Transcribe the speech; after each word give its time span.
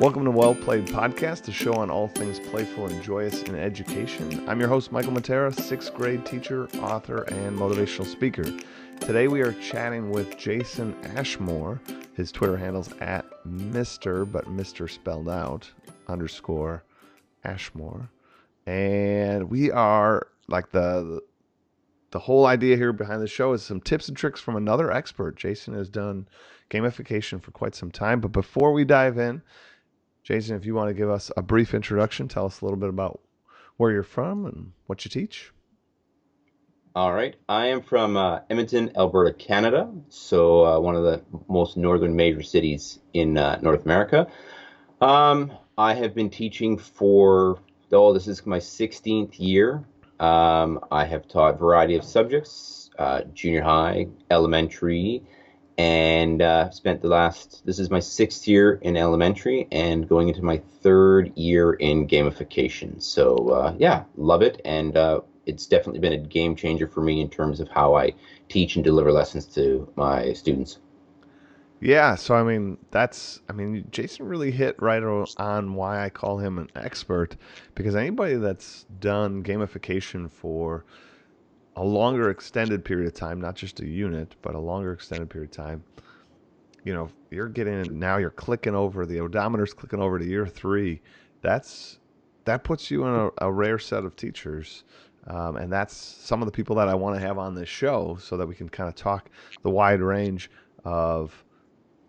Welcome 0.00 0.24
to 0.24 0.30
Well 0.32 0.56
Played 0.56 0.86
Podcast, 0.86 1.46
a 1.46 1.52
show 1.52 1.72
on 1.74 1.88
all 1.88 2.08
things 2.08 2.40
playful 2.40 2.86
and 2.86 3.00
joyous 3.00 3.44
in 3.44 3.54
education. 3.54 4.46
I'm 4.48 4.58
your 4.58 4.68
host, 4.68 4.90
Michael 4.90 5.12
Matera, 5.12 5.54
sixth 5.54 5.94
grade 5.94 6.26
teacher, 6.26 6.68
author, 6.80 7.22
and 7.22 7.56
motivational 7.56 8.04
speaker. 8.04 8.42
Today 8.98 9.28
we 9.28 9.40
are 9.40 9.52
chatting 9.52 10.10
with 10.10 10.36
Jason 10.36 10.96
Ashmore. 11.16 11.80
His 12.14 12.32
Twitter 12.32 12.56
handle's 12.56 12.92
at 13.00 13.24
Mr., 13.46 14.30
but 14.30 14.46
Mr. 14.46 14.90
spelled 14.90 15.28
out, 15.28 15.70
underscore 16.08 16.82
Ashmore. 17.44 18.10
And 18.66 19.48
we 19.48 19.70
are 19.70 20.26
like 20.48 20.72
the 20.72 21.22
the 22.10 22.18
whole 22.18 22.46
idea 22.46 22.76
here 22.76 22.92
behind 22.92 23.22
the 23.22 23.28
show 23.28 23.52
is 23.52 23.62
some 23.62 23.80
tips 23.80 24.08
and 24.08 24.16
tricks 24.16 24.40
from 24.40 24.56
another 24.56 24.90
expert. 24.90 25.36
Jason 25.36 25.74
has 25.74 25.88
done 25.88 26.28
gamification 26.70 27.40
for 27.40 27.52
quite 27.52 27.74
some 27.74 27.90
time. 27.90 28.20
But 28.20 28.32
before 28.32 28.72
we 28.72 28.84
dive 28.84 29.18
in, 29.18 29.42
Jason, 30.24 30.56
if 30.56 30.64
you 30.66 30.74
want 30.74 30.88
to 30.88 30.94
give 30.94 31.10
us 31.10 31.30
a 31.36 31.42
brief 31.42 31.74
introduction, 31.74 32.26
tell 32.28 32.46
us 32.46 32.60
a 32.60 32.64
little 32.64 32.78
bit 32.78 32.88
about 32.88 33.20
where 33.76 33.92
you're 33.92 34.02
from 34.02 34.46
and 34.46 34.72
what 34.86 35.04
you 35.04 35.10
teach. 35.10 35.52
All 36.96 37.12
right. 37.12 37.36
I 37.48 37.66
am 37.66 37.82
from 37.82 38.16
uh, 38.16 38.40
Edmonton, 38.48 38.92
Alberta, 38.96 39.32
Canada. 39.32 39.90
So, 40.08 40.64
uh, 40.64 40.80
one 40.80 40.94
of 40.94 41.02
the 41.02 41.22
most 41.48 41.76
northern 41.76 42.16
major 42.16 42.42
cities 42.42 43.00
in 43.12 43.36
uh, 43.36 43.58
North 43.60 43.84
America. 43.84 44.28
Um, 45.00 45.52
I 45.76 45.94
have 45.94 46.14
been 46.14 46.30
teaching 46.30 46.78
for, 46.78 47.58
oh, 47.92 48.12
this 48.12 48.28
is 48.28 48.46
my 48.46 48.58
16th 48.58 49.34
year. 49.38 49.84
Um, 50.20 50.80
I 50.90 51.04
have 51.04 51.26
taught 51.26 51.54
a 51.54 51.58
variety 51.58 51.96
of 51.96 52.04
subjects 52.04 52.84
uh, 52.98 53.22
junior 53.32 53.62
high, 53.62 54.06
elementary, 54.30 55.22
and 55.76 56.40
uh, 56.40 56.70
spent 56.70 57.02
the 57.02 57.08
last, 57.08 57.62
this 57.64 57.78
is 57.78 57.90
my 57.90 58.00
sixth 58.00 58.46
year 58.46 58.74
in 58.82 58.96
elementary 58.96 59.66
and 59.72 60.08
going 60.08 60.28
into 60.28 60.42
my 60.42 60.62
third 60.82 61.36
year 61.36 61.72
in 61.74 62.06
gamification. 62.06 63.02
So, 63.02 63.36
uh, 63.48 63.74
yeah, 63.78 64.04
love 64.16 64.42
it. 64.42 64.60
And 64.64 64.96
uh, 64.96 65.20
it's 65.46 65.66
definitely 65.66 66.00
been 66.00 66.12
a 66.12 66.18
game 66.18 66.54
changer 66.54 66.86
for 66.86 67.00
me 67.00 67.20
in 67.20 67.28
terms 67.28 67.60
of 67.60 67.68
how 67.68 67.94
I 67.96 68.14
teach 68.48 68.76
and 68.76 68.84
deliver 68.84 69.10
lessons 69.10 69.46
to 69.46 69.90
my 69.96 70.32
students. 70.32 70.78
Yeah, 71.80 72.14
so 72.14 72.34
I 72.34 72.42
mean, 72.44 72.78
that's 72.92 73.40
I 73.48 73.52
mean, 73.52 73.86
Jason 73.90 74.26
really 74.26 74.50
hit 74.50 74.80
right 74.80 75.02
on 75.02 75.74
why 75.74 76.02
I 76.02 76.08
call 76.08 76.38
him 76.38 76.58
an 76.58 76.70
expert 76.74 77.36
because 77.74 77.94
anybody 77.94 78.36
that's 78.36 78.86
done 79.00 79.42
gamification 79.42 80.30
for 80.30 80.84
a 81.76 81.84
longer 81.84 82.30
extended 82.30 82.84
period 82.84 83.06
of 83.06 83.14
time, 83.14 83.40
not 83.40 83.56
just 83.56 83.80
a 83.80 83.86
unit, 83.86 84.34
but 84.42 84.54
a 84.54 84.58
longer 84.58 84.92
extended 84.92 85.28
period 85.28 85.50
of 85.50 85.56
time, 85.56 85.84
you 86.84 86.94
know, 86.94 87.08
you're 87.30 87.48
getting 87.48 87.98
now 87.98 88.18
you're 88.18 88.30
clicking 88.30 88.74
over 88.74 89.06
the 89.06 89.20
odometer's 89.20 89.72
clicking 89.72 90.00
over 90.00 90.18
to 90.18 90.24
year 90.24 90.46
3. 90.46 91.00
That's 91.42 91.98
that 92.44 92.62
puts 92.62 92.90
you 92.90 93.06
in 93.06 93.14
a, 93.14 93.30
a 93.46 93.52
rare 93.52 93.78
set 93.78 94.04
of 94.04 94.16
teachers 94.16 94.84
um, 95.26 95.56
and 95.56 95.72
that's 95.72 95.94
some 95.94 96.42
of 96.42 96.46
the 96.46 96.52
people 96.52 96.76
that 96.76 96.88
I 96.88 96.94
want 96.94 97.16
to 97.16 97.26
have 97.26 97.38
on 97.38 97.54
this 97.54 97.68
show 97.68 98.18
so 98.20 98.36
that 98.36 98.46
we 98.46 98.54
can 98.54 98.68
kind 98.68 98.88
of 98.88 98.94
talk 98.94 99.30
the 99.62 99.70
wide 99.70 100.00
range 100.00 100.50
of 100.84 101.44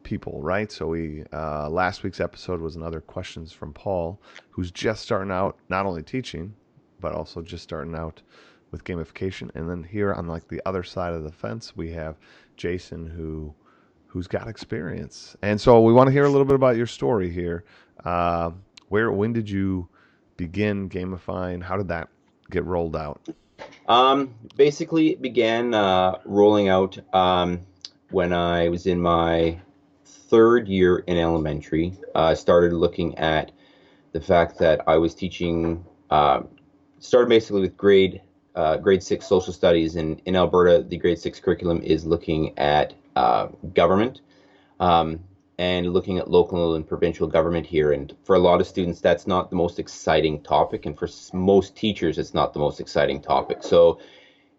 people, 0.03 0.41
right? 0.41 0.71
So 0.71 0.87
we 0.87 1.23
uh, 1.31 1.69
last 1.69 2.03
week's 2.03 2.19
episode 2.19 2.59
was 2.59 2.75
another 2.75 2.99
questions 2.99 3.53
from 3.53 3.73
Paul, 3.73 4.21
who's 4.49 4.69
just 4.69 5.01
starting 5.01 5.31
out, 5.31 5.57
not 5.69 5.85
only 5.85 6.03
teaching, 6.03 6.53
but 6.99 7.13
also 7.13 7.41
just 7.41 7.63
starting 7.63 7.95
out 7.95 8.21
with 8.75 8.83
gamification. 8.83 9.49
And 9.55 9.69
then 9.69 9.83
here 9.83 10.13
on 10.13 10.27
like 10.27 10.47
the 10.49 10.61
other 10.65 10.83
side 10.83 11.13
of 11.13 11.23
the 11.23 11.31
fence, 11.31 11.75
we 11.75 11.91
have 11.91 12.17
Jason, 12.57 13.07
who 13.07 13.53
who's 14.07 14.27
got 14.27 14.47
experience. 14.47 15.35
And 15.41 15.59
so 15.59 15.81
we 15.81 15.93
want 15.93 16.07
to 16.07 16.11
hear 16.11 16.25
a 16.25 16.29
little 16.29 16.45
bit 16.45 16.55
about 16.55 16.77
your 16.77 16.87
story 16.87 17.29
here. 17.29 17.63
Uh, 18.03 18.51
where, 18.89 19.11
when 19.11 19.33
did 19.33 19.49
you 19.49 19.89
begin 20.37 20.89
gamifying? 20.89 21.61
How 21.61 21.75
did 21.75 21.89
that 21.89 22.09
get 22.49 22.63
rolled 22.63 22.95
out? 22.95 23.21
Um, 23.87 24.33
basically, 24.55 25.09
it 25.11 25.21
began 25.21 25.73
uh, 25.73 26.19
rolling 26.25 26.69
out 26.69 26.97
um, 27.13 27.61
when 28.09 28.31
I 28.31 28.69
was 28.69 28.87
in 28.87 29.01
my 29.01 29.59
third 30.05 30.67
year 30.67 30.99
in 31.07 31.17
elementary. 31.17 31.93
Uh, 32.13 32.23
I 32.23 32.33
started 32.35 32.73
looking 32.73 33.17
at 33.17 33.51
the 34.11 34.21
fact 34.21 34.57
that 34.59 34.81
I 34.87 34.97
was 34.97 35.13
teaching. 35.13 35.83
Uh, 36.09 36.43
started 36.99 37.29
basically 37.29 37.61
with 37.61 37.75
grade 37.75 38.21
uh, 38.55 38.77
grade 38.77 39.03
six 39.03 39.27
social 39.27 39.53
studies, 39.53 39.95
and 39.95 40.21
in 40.25 40.35
Alberta, 40.35 40.83
the 40.83 40.97
grade 40.97 41.19
six 41.19 41.39
curriculum 41.39 41.81
is 41.81 42.05
looking 42.05 42.57
at 42.57 42.93
uh, 43.15 43.47
government. 43.73 44.21
Um, 44.79 45.19
and 45.57 45.93
looking 45.93 46.17
at 46.17 46.29
local 46.29 46.75
and 46.75 46.85
provincial 46.85 47.27
government 47.27 47.65
here. 47.65 47.93
And 47.93 48.13
for 48.23 48.35
a 48.35 48.39
lot 48.39 48.59
of 48.59 48.67
students, 48.67 48.99
that's 48.99 49.25
not 49.25 49.49
the 49.49 49.55
most 49.55 49.79
exciting 49.79 50.41
topic. 50.41 50.85
And 50.85 50.97
for 50.97 51.07
most 51.33 51.75
teachers, 51.75 52.17
it's 52.17 52.33
not 52.33 52.53
the 52.53 52.59
most 52.59 52.79
exciting 52.79 53.21
topic. 53.21 53.63
So, 53.63 53.99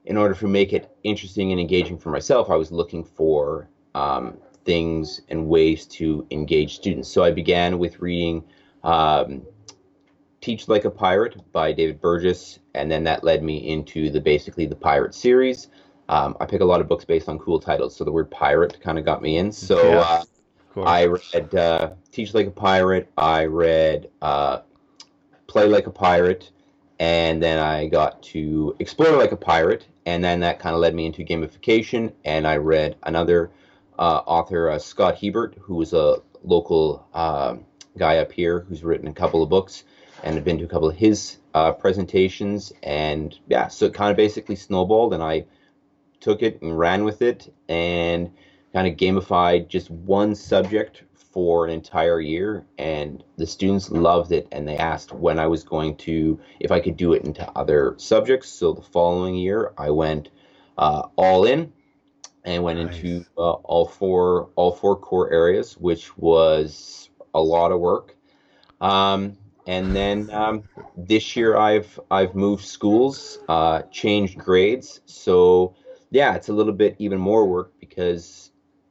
in 0.06 0.16
order 0.16 0.34
to 0.34 0.46
make 0.46 0.72
it 0.72 0.96
interesting 1.02 1.50
and 1.50 1.60
engaging 1.60 1.98
for 1.98 2.10
myself, 2.10 2.48
I 2.48 2.54
was 2.54 2.70
looking 2.70 3.02
for 3.02 3.68
um, 3.94 4.38
things 4.64 5.20
and 5.28 5.48
ways 5.48 5.84
to 5.86 6.26
engage 6.30 6.76
students. 6.76 7.08
So, 7.08 7.22
I 7.22 7.30
began 7.30 7.78
with 7.78 8.00
reading 8.00 8.44
um, 8.82 9.42
Teach 10.46 10.68
Like 10.68 10.84
a 10.84 10.90
Pirate 10.92 11.34
by 11.50 11.72
David 11.72 12.00
Burgess. 12.00 12.60
And 12.74 12.88
then 12.88 13.02
that 13.02 13.24
led 13.24 13.42
me 13.42 13.68
into 13.68 14.10
the 14.10 14.20
basically 14.20 14.64
the 14.64 14.76
pirate 14.76 15.12
series. 15.12 15.70
Um, 16.08 16.36
I 16.38 16.46
pick 16.46 16.60
a 16.60 16.64
lot 16.64 16.80
of 16.80 16.86
books 16.86 17.04
based 17.04 17.28
on 17.28 17.36
cool 17.40 17.58
titles, 17.58 17.96
so 17.96 18.04
the 18.04 18.12
word 18.12 18.30
pirate 18.30 18.80
kind 18.80 18.96
of 18.96 19.04
got 19.04 19.22
me 19.22 19.38
in. 19.38 19.50
So, 19.50 19.90
yeah. 19.90 20.22
uh, 20.76 20.82
I 20.84 21.06
read 21.06 21.52
uh, 21.52 21.90
Teach 22.12 22.32
Like 22.32 22.46
a 22.46 22.52
Pirate. 22.52 23.10
I 23.18 23.46
read 23.46 24.08
uh, 24.22 24.60
Play 25.48 25.66
Like 25.66 25.88
a 25.88 25.90
Pirate. 25.90 26.52
And 27.00 27.42
then 27.42 27.58
I 27.58 27.88
got 27.88 28.22
to 28.34 28.76
Explore 28.78 29.16
Like 29.16 29.32
a 29.32 29.36
Pirate. 29.36 29.84
And 30.04 30.22
then 30.22 30.38
that 30.40 30.60
kind 30.60 30.76
of 30.76 30.80
led 30.80 30.94
me 30.94 31.06
into 31.06 31.24
gamification. 31.24 32.12
And 32.24 32.46
I 32.46 32.58
read 32.58 32.94
another 33.02 33.50
uh, 33.98 34.20
author, 34.24 34.70
uh, 34.70 34.78
Scott 34.78 35.18
Hebert, 35.18 35.56
who 35.60 35.74
was 35.74 35.92
a 35.92 36.18
local 36.44 37.04
uh, 37.12 37.56
guy 37.98 38.18
up 38.18 38.30
here 38.30 38.60
who's 38.60 38.84
written 38.84 39.08
a 39.08 39.12
couple 39.12 39.42
of 39.42 39.48
books 39.48 39.82
and 40.22 40.37
I've 40.37 40.44
been 40.44 40.59
to 40.59 40.65
a 40.65 40.69
couple 40.69 40.88
of 40.88 40.97
his 40.97 41.38
uh, 41.54 41.72
presentations. 41.72 42.72
And 42.82 43.38
yeah, 43.49 43.69
so 43.69 43.87
it 43.87 43.94
kind 43.94 44.10
of 44.10 44.16
basically 44.16 44.56
snowballed. 44.56 45.15
And 45.15 45.22
I 45.22 45.47
took 46.21 46.43
it 46.43 46.60
and 46.62 46.78
ran 46.78 47.04
with 47.04 47.22
it. 47.22 47.53
And 47.69 48.31
kind 48.77 48.87
of 48.87 48.99
gamified 48.99 49.69
just 49.69 49.91
one 49.91 50.34
subject 50.34 51.03
for 51.15 51.65
an 51.65 51.72
entire 51.72 52.21
year 52.21 52.66
and 52.77 53.25
the 53.38 53.47
students 53.47 53.91
loved 53.91 54.32
it 54.32 54.47
and 54.53 54.69
they 54.69 54.77
asked 54.77 55.12
when 55.12 55.38
I 55.38 55.47
was 55.47 55.65
going 55.65 55.97
to 55.97 56.38
if 56.60 56.71
I 56.71 56.81
could 56.81 56.98
do 56.98 57.15
it 57.15 57.25
into 57.25 57.50
other 57.56 57.94
subjects 57.97 58.50
so 58.50 58.75
the 58.75 58.83
following 58.83 59.34
year 59.34 59.72
I 59.78 59.88
went 59.88 60.28
uh, 60.77 61.09
all 61.16 61.47
in 61.47 61.72
and 62.44 62.62
went 62.62 62.78
nice. 62.78 62.97
into 62.97 63.25
uh, 63.38 63.53
all 63.53 63.87
four 63.87 64.50
all 64.56 64.72
four 64.72 64.94
core 64.94 65.33
areas 65.33 65.72
which 65.78 66.15
was 66.19 67.09
a 67.33 67.41
lot 67.41 67.72
of 67.72 67.81
work 67.81 68.15
um, 68.83 69.38
and 69.66 69.94
then 69.94 70.31
um, 70.31 70.62
this 70.97 71.37
year 71.37 71.56
I've 71.56 71.99
I've 72.10 72.34
moved 72.34 72.65
schools 72.65 73.38
uh, 73.49 73.82
changed 73.91 74.38
grades 74.38 75.00
so 75.06 75.75
yeah 76.10 76.34
it's 76.34 76.49
a 76.49 76.53
little 76.53 76.72
bit 76.72 76.97
even 76.99 77.19
more 77.19 77.47
work 77.47 77.72
because 77.81 78.47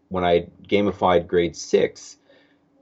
when 0.10 0.24
I 0.24 0.48
gamified 0.68 1.28
grade 1.28 1.56
six, 1.56 2.18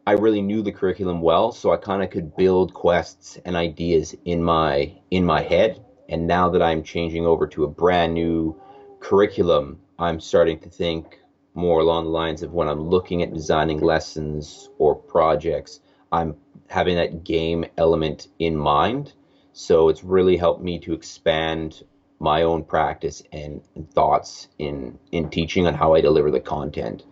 I 0.06 0.14
really 0.14 0.42
knew 0.42 0.62
the 0.62 0.72
curriculum 0.72 1.22
well, 1.22 1.52
so 1.52 1.72
I 1.72 1.78
kind 1.78 2.04
of 2.04 2.09
could 2.09 2.36
build 2.36 2.74
quests 2.74 3.40
and 3.46 3.56
ideas 3.56 4.16
in 4.25 4.44
my 4.44 4.94
in 5.12 5.25
my 5.25 5.42
head. 5.42 5.84
And 6.10 6.28
now 6.28 6.50
that 6.50 6.62
I'm 6.62 6.84
changing 6.84 7.25
over 7.25 7.48
to 7.48 7.64
a 7.64 7.68
brand 7.68 8.14
new 8.14 8.60
curriculum, 9.00 9.80
I'm 9.98 10.20
starting 10.20 10.60
to 10.60 10.70
think 10.70 11.20
more 11.56 11.80
along 11.80 12.06
the 12.06 12.12
lines 12.12 12.44
of 12.44 12.52
when 12.52 12.68
I'm 12.68 12.90
looking 12.90 13.24
at 13.24 13.34
designing 13.34 13.80
lessons 13.80 14.70
or 14.78 14.96
projects, 14.96 15.80
I'm 16.13 16.36
having 16.68 16.95
that 16.95 17.24
game 17.24 17.65
element 17.77 18.27
in 18.39 18.56
mind. 18.56 19.13
So 19.51 19.89
it's 19.89 20.04
really 20.04 20.38
helped 20.38 20.63
me 20.63 20.80
to 20.80 20.94
expand 20.94 21.83
my 22.19 22.44
own 22.44 22.63
practice 22.63 23.21
and, 23.33 23.62
thoughts 23.94 24.48
in 24.60 24.98
in 25.12 25.30
teaching 25.30 25.68
on 25.68 25.74
how 25.74 25.94
I 25.94 26.01
deliver 26.01 26.31
the 26.31 26.39
content 26.39 27.04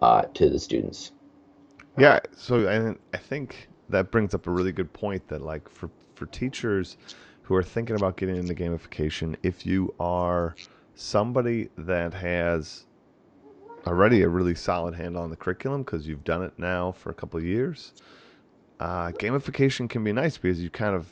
uh, 0.00 0.22
to 0.34 0.48
the 0.48 0.58
students. 0.58 1.12
Yeah, 1.98 2.20
so 2.36 2.68
I, 2.68 3.16
I 3.16 3.18
think 3.18 3.68
that 3.90 4.10
brings 4.10 4.34
up 4.34 4.46
a 4.46 4.50
really 4.50 4.72
good 4.72 4.92
point 4.92 5.28
that 5.28 5.42
like 5.42 5.68
for 5.68 5.90
for 6.14 6.26
teachers 6.26 6.96
who 7.42 7.54
are 7.54 7.62
thinking 7.62 7.96
about 7.96 8.16
getting 8.16 8.36
into 8.36 8.54
gamification, 8.54 9.36
if 9.42 9.66
you 9.66 9.94
are 10.00 10.54
somebody 10.94 11.68
that 11.76 12.14
has 12.14 12.86
already 13.86 14.22
a 14.22 14.28
really 14.28 14.54
solid 14.54 14.94
handle 14.94 15.22
on 15.22 15.30
the 15.30 15.36
curriculum 15.36 15.82
because 15.82 16.06
you've 16.06 16.24
done 16.24 16.42
it 16.42 16.52
now 16.56 16.92
for 16.92 17.10
a 17.10 17.14
couple 17.14 17.38
of 17.38 17.44
years, 17.44 17.92
uh, 18.80 19.08
gamification 19.12 19.88
can 19.88 20.04
be 20.04 20.12
nice 20.12 20.36
because 20.36 20.60
you 20.60 20.70
kind 20.70 20.94
of, 20.94 21.06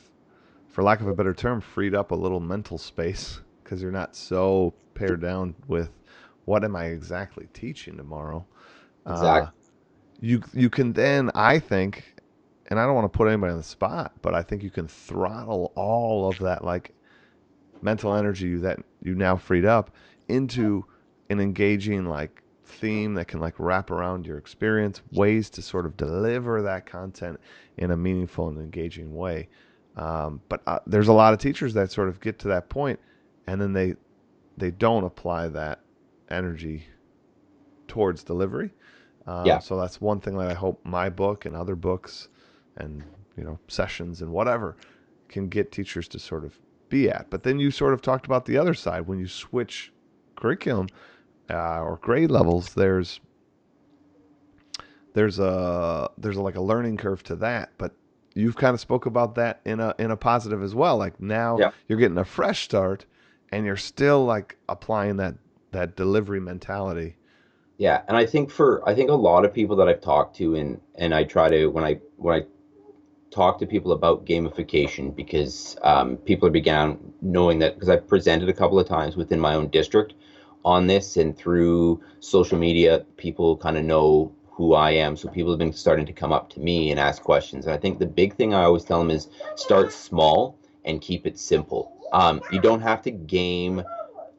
for 0.67 0.83
lack 0.83 1.01
of 1.01 1.07
a 1.07 1.13
better 1.13 1.33
term, 1.33 1.61
freed 1.61 1.95
up 1.95 2.11
a 2.11 2.15
little 2.15 2.39
mental 2.39 2.77
space 2.77 3.41
because 3.63 3.81
you're 3.81 3.91
not 3.91 4.15
so 4.15 4.73
pared 4.93 5.21
down 5.21 5.55
with 5.67 5.89
what 6.45 6.63
am 6.63 6.75
I 6.75 6.85
exactly 6.85 7.47
teaching 7.53 7.97
tomorrow. 7.97 8.45
Exactly. 9.07 9.47
Uh, 9.47 9.51
you 10.19 10.41
you 10.53 10.69
can 10.69 10.93
then 10.93 11.31
I 11.35 11.59
think 11.59 12.15
and 12.67 12.79
I 12.79 12.85
don't 12.85 12.95
want 12.95 13.11
to 13.11 13.17
put 13.17 13.27
anybody 13.27 13.51
on 13.51 13.57
the 13.57 13.63
spot, 13.63 14.13
but 14.21 14.33
I 14.33 14.41
think 14.41 14.63
you 14.63 14.69
can 14.69 14.87
throttle 14.87 15.73
all 15.75 16.29
of 16.29 16.39
that 16.39 16.63
like 16.63 16.93
mental 17.81 18.15
energy 18.15 18.55
that 18.55 18.79
you 19.01 19.15
now 19.15 19.35
freed 19.35 19.65
up 19.65 19.91
into 20.29 20.85
an 21.29 21.39
engaging 21.39 22.05
like 22.05 22.42
theme 22.65 23.13
that 23.15 23.27
can 23.27 23.39
like 23.39 23.55
wrap 23.59 23.91
around 23.91 24.25
your 24.25 24.37
experience, 24.37 25.01
ways 25.11 25.49
to 25.51 25.61
sort 25.61 25.85
of 25.85 25.97
deliver 25.97 26.61
that 26.61 26.85
content 26.85 27.39
in 27.77 27.91
a 27.91 27.97
meaningful 27.97 28.47
and 28.49 28.57
engaging 28.59 29.13
way. 29.13 29.49
Um, 29.95 30.41
but 30.49 30.61
uh, 30.65 30.79
there's 30.87 31.07
a 31.07 31.13
lot 31.13 31.33
of 31.33 31.39
teachers 31.39 31.73
that 31.75 31.91
sort 31.91 32.09
of 32.09 32.19
get 32.19 32.39
to 32.39 32.47
that 32.49 32.69
point, 32.69 32.99
and 33.47 33.61
then 33.61 33.73
they 33.73 33.95
they 34.57 34.71
don't 34.71 35.03
apply 35.03 35.47
that 35.49 35.81
energy 36.29 36.85
towards 37.87 38.23
delivery. 38.23 38.71
Um, 39.27 39.45
yeah. 39.45 39.59
So 39.59 39.79
that's 39.79 40.01
one 40.01 40.19
thing 40.19 40.37
that 40.37 40.49
I 40.49 40.53
hope 40.53 40.79
my 40.83 41.09
book 41.09 41.45
and 41.45 41.55
other 41.55 41.75
books 41.75 42.27
and 42.77 43.03
you 43.37 43.43
know 43.43 43.59
sessions 43.67 44.21
and 44.21 44.31
whatever 44.31 44.77
can 45.29 45.47
get 45.47 45.71
teachers 45.71 46.07
to 46.09 46.19
sort 46.19 46.43
of 46.43 46.57
be 46.89 47.09
at. 47.09 47.29
But 47.29 47.43
then 47.43 47.59
you 47.59 47.71
sort 47.71 47.93
of 47.93 48.01
talked 48.01 48.25
about 48.25 48.45
the 48.45 48.57
other 48.57 48.73
side 48.73 49.07
when 49.07 49.19
you 49.19 49.27
switch 49.27 49.91
curriculum 50.35 50.87
uh, 51.49 51.81
or 51.81 51.97
grade 52.01 52.31
levels. 52.31 52.73
There's 52.73 53.19
there's 55.13 55.39
a 55.39 56.09
there's 56.17 56.37
a, 56.37 56.41
like 56.41 56.55
a 56.55 56.61
learning 56.61 56.97
curve 56.97 57.23
to 57.23 57.35
that, 57.37 57.71
but 57.77 57.93
you've 58.33 58.55
kind 58.55 58.73
of 58.73 58.79
spoke 58.79 59.05
about 59.05 59.35
that 59.35 59.61
in 59.65 59.79
a 59.79 59.93
in 59.99 60.11
a 60.11 60.17
positive 60.17 60.63
as 60.63 60.75
well. 60.75 60.97
Like 60.97 61.19
now 61.19 61.57
yeah. 61.59 61.71
you're 61.87 61.99
getting 61.99 62.17
a 62.17 62.25
fresh 62.25 62.63
start, 62.63 63.05
and 63.51 63.65
you're 63.65 63.77
still 63.77 64.25
like 64.25 64.57
applying 64.69 65.17
that 65.17 65.35
that 65.71 65.95
delivery 65.95 66.39
mentality. 66.39 67.15
Yeah, 67.77 68.01
and 68.07 68.15
I 68.15 68.25
think 68.25 68.49
for 68.49 68.87
I 68.87 68.95
think 68.95 69.09
a 69.09 69.15
lot 69.15 69.45
of 69.45 69.53
people 69.53 69.75
that 69.77 69.87
I've 69.87 70.01
talked 70.01 70.35
to 70.37 70.55
and 70.55 70.79
and 70.95 71.13
I 71.13 71.23
try 71.23 71.49
to 71.49 71.67
when 71.67 71.83
I 71.83 71.99
when 72.17 72.41
I 72.41 72.45
talk 73.31 73.57
to 73.59 73.65
people 73.65 73.91
about 73.91 74.25
gamification 74.25 75.15
because 75.15 75.75
um, 75.81 76.17
people 76.17 76.49
began 76.51 76.99
knowing 77.21 77.59
that 77.59 77.73
because 77.73 77.89
I've 77.89 78.07
presented 78.07 78.47
a 78.47 78.53
couple 78.53 78.79
of 78.79 78.87
times 78.87 79.15
within 79.15 79.39
my 79.39 79.55
own 79.55 79.69
district 79.69 80.13
on 80.65 80.87
this 80.87 81.17
and 81.17 81.37
through 81.37 82.01
social 82.19 82.57
media, 82.57 83.05
people 83.17 83.57
kind 83.57 83.77
of 83.77 83.83
know 83.83 84.33
who 84.49 84.75
I 84.75 84.91
am. 84.91 85.17
So 85.17 85.29
people 85.29 85.51
have 85.51 85.59
been 85.59 85.73
starting 85.73 86.05
to 86.05 86.13
come 86.13 86.31
up 86.31 86.49
to 86.51 86.59
me 86.59 86.91
and 86.91 86.99
ask 86.99 87.21
questions. 87.21 87.65
And 87.65 87.73
I 87.73 87.77
think 87.77 87.99
the 87.99 88.05
big 88.05 88.35
thing 88.35 88.53
I 88.53 88.63
always 88.63 88.83
tell 88.83 88.99
them 88.99 89.09
is 89.09 89.29
start 89.55 89.91
small 89.91 90.57
and 90.85 91.01
keep 91.01 91.25
it 91.25 91.39
simple. 91.39 91.91
Um, 92.13 92.41
you 92.51 92.61
don't 92.61 92.81
have 92.81 93.01
to 93.03 93.11
game 93.11 93.83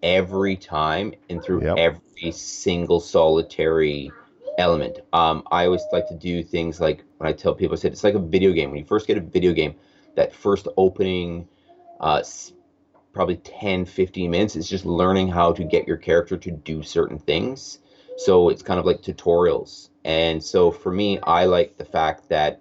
every 0.03 0.57
time 0.57 1.15
and 1.29 1.43
through 1.43 1.65
yep. 1.65 1.77
every 1.79 2.31
single 2.31 3.01
solitary 3.01 4.13
element. 4.59 5.01
Um, 5.13 5.43
I 5.51 5.67
always 5.67 5.83
like 5.93 6.07
to 6.09 6.15
do 6.15 6.45
things 6.45 6.81
like 6.81 7.05
when 7.19 7.29
I 7.29 7.33
tell 7.33 7.55
people, 7.55 7.77
I 7.77 7.81
said 7.81 7.93
it's 7.93 8.05
like 8.05 8.15
a 8.15 8.21
video 8.21 8.53
game. 8.53 8.71
When 8.71 8.79
you 8.79 8.85
first 8.85 9.07
get 9.07 9.19
a 9.19 9.21
video 9.21 9.53
game, 9.53 9.75
that 10.15 10.33
first 10.33 10.69
opening, 10.77 11.49
uh, 12.01 12.23
probably 13.15 13.37
10, 13.37 13.87
15 13.87 14.31
minutes 14.31 14.57
is 14.57 14.69
just 14.69 14.85
learning 14.85 15.29
how 15.29 15.53
to 15.53 15.65
get 15.65 15.87
your 15.87 15.97
character 15.97 16.37
to 16.37 16.51
do 16.51 16.83
certain 16.83 17.19
things. 17.19 17.79
So 18.17 18.49
it's 18.49 18.63
kind 18.63 18.79
of 18.79 18.85
like 18.85 19.01
tutorials. 19.01 19.89
And 20.05 20.43
so 20.43 20.71
for 20.71 20.93
me, 20.93 21.19
I 21.21 21.47
like 21.47 21.79
the 21.79 21.85
fact 21.85 22.29
that 22.29 22.61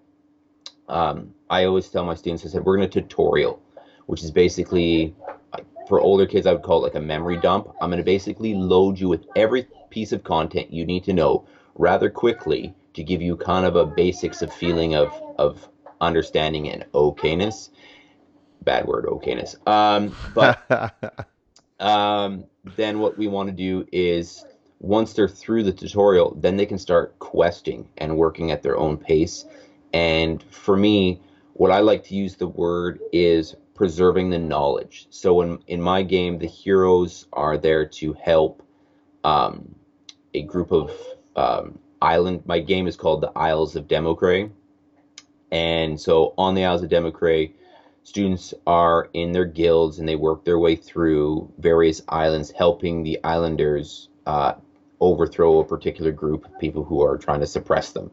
um, 0.88 1.34
I 1.50 1.66
always 1.66 1.90
tell 1.90 2.06
my 2.06 2.16
students, 2.16 2.46
I 2.46 2.50
said, 2.50 2.64
we're 2.64 2.78
going 2.78 2.90
to 2.90 3.02
tutorial, 3.02 3.62
which 4.06 4.24
is 4.24 4.32
basically 4.32 5.14
for 5.88 6.00
older 6.00 6.26
kids, 6.26 6.48
I 6.48 6.54
would 6.54 6.62
call 6.62 6.80
it 6.80 6.84
like 6.84 6.96
a 6.96 7.06
memory 7.06 7.38
dump. 7.38 7.74
I'm 7.82 7.90
going 7.90 7.98
to 7.98 8.04
basically 8.04 8.54
load 8.54 9.00
you 9.00 9.10
with 9.10 9.26
every 9.36 9.68
piece 9.90 10.12
of 10.12 10.24
content 10.24 10.72
you 10.72 10.86
need 10.86 11.04
to 11.06 11.14
know 11.14 11.46
rather 11.76 12.10
quickly 12.10 12.74
to 12.94 13.04
give 13.04 13.22
you 13.22 13.36
kind 13.36 13.66
of 13.66 13.76
a 13.76 13.86
basics 13.86 14.42
of 14.42 14.54
feeling 14.54 14.96
of, 14.96 15.12
of 15.38 15.68
understanding 16.00 16.70
and 16.70 16.86
okayness. 16.94 17.70
Bad 18.64 18.86
word, 18.86 19.06
okayness. 19.06 19.56
Um, 19.68 20.16
but 20.34 20.60
um, 21.80 22.46
then 22.76 23.00
what 23.00 23.18
we 23.18 23.28
want 23.28 23.50
to 23.50 23.56
do 23.56 23.86
is 23.92 24.46
once 24.80 25.14
they're 25.14 25.28
through 25.28 25.64
the 25.64 25.72
tutorial, 25.72 26.36
then 26.40 26.58
they 26.58 26.66
can 26.66 26.78
start 26.78 27.18
questing 27.20 27.88
and 27.98 28.18
working 28.18 28.52
at 28.52 28.62
their 28.64 28.78
own 28.78 28.98
pace. 28.98 29.46
And 29.94 30.44
for 30.44 30.76
me, 30.76 31.22
what 31.54 31.72
I 31.72 31.80
like 31.80 32.04
to 32.06 32.16
use 32.16 32.36
the 32.36 32.48
word 32.48 33.00
is 33.12 33.56
preserving 33.76 34.30
the 34.30 34.40
knowledge. 34.40 35.08
So 35.10 35.42
in, 35.42 35.60
in 35.68 35.82
my 35.82 36.04
game, 36.04 36.38
the 36.38 36.48
heroes 36.48 37.28
are 37.34 37.58
there 37.58 37.86
to 37.86 38.14
help 38.14 38.62
um, 39.24 39.76
a 40.34 40.42
group 40.44 40.72
of 40.72 40.92
um, 41.36 41.80
island. 42.02 42.44
My 42.46 42.60
game 42.60 42.88
is 42.88 42.96
called 42.96 43.22
the 43.22 43.32
Isles 43.38 43.76
of 43.76 43.88
Democray. 43.88 44.52
And 45.52 46.00
so 46.00 46.34
on 46.38 46.56
the 46.56 46.66
Isles 46.66 46.84
of 46.84 46.90
Democray, 46.90 47.54
students 48.04 48.54
are 48.68 49.10
in 49.14 49.32
their 49.32 49.46
guilds 49.46 50.00
and 50.00 50.08
they 50.08 50.16
work 50.16 50.44
their 50.44 50.60
way 50.60 50.76
through 50.76 51.52
various 51.58 52.02
islands, 52.10 52.52
helping 52.52 53.04
the 53.04 53.20
islanders 53.24 54.10
uh, 54.26 54.54
overthrow 55.00 55.60
a 55.60 55.66
particular 55.66 56.12
group 56.12 56.46
of 56.46 56.60
people 56.60 56.84
who 56.84 57.02
are 57.02 57.18
trying 57.18 57.40
to 57.40 57.48
suppress 57.48 57.92
them. 57.92 58.12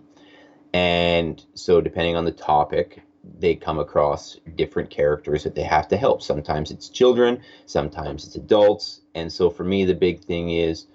And 0.73 1.45
so, 1.55 1.81
depending 1.81 2.17
on 2.17 2.25
the 2.25 2.33
topic, 2.33 3.03
they 3.39 3.55
come 3.55 3.79
across 3.79 4.37
different 4.57 4.89
characters 4.89 5.43
that 5.43 5.55
they 5.55 5.63
have 5.63 5.89
to 5.89 5.97
help. 5.97 6.23
Sometimes 6.23 6.71
it's 6.71 6.89
children, 6.89 7.41
sometimes 7.67 8.25
it's 8.25 8.37
adults. 8.37 9.01
And 9.15 9.33
so, 9.33 9.51
for 9.51 9.65
me, 9.65 9.85
the 9.85 9.95
big 9.95 10.21
thing 10.21 10.51
is 10.51 10.87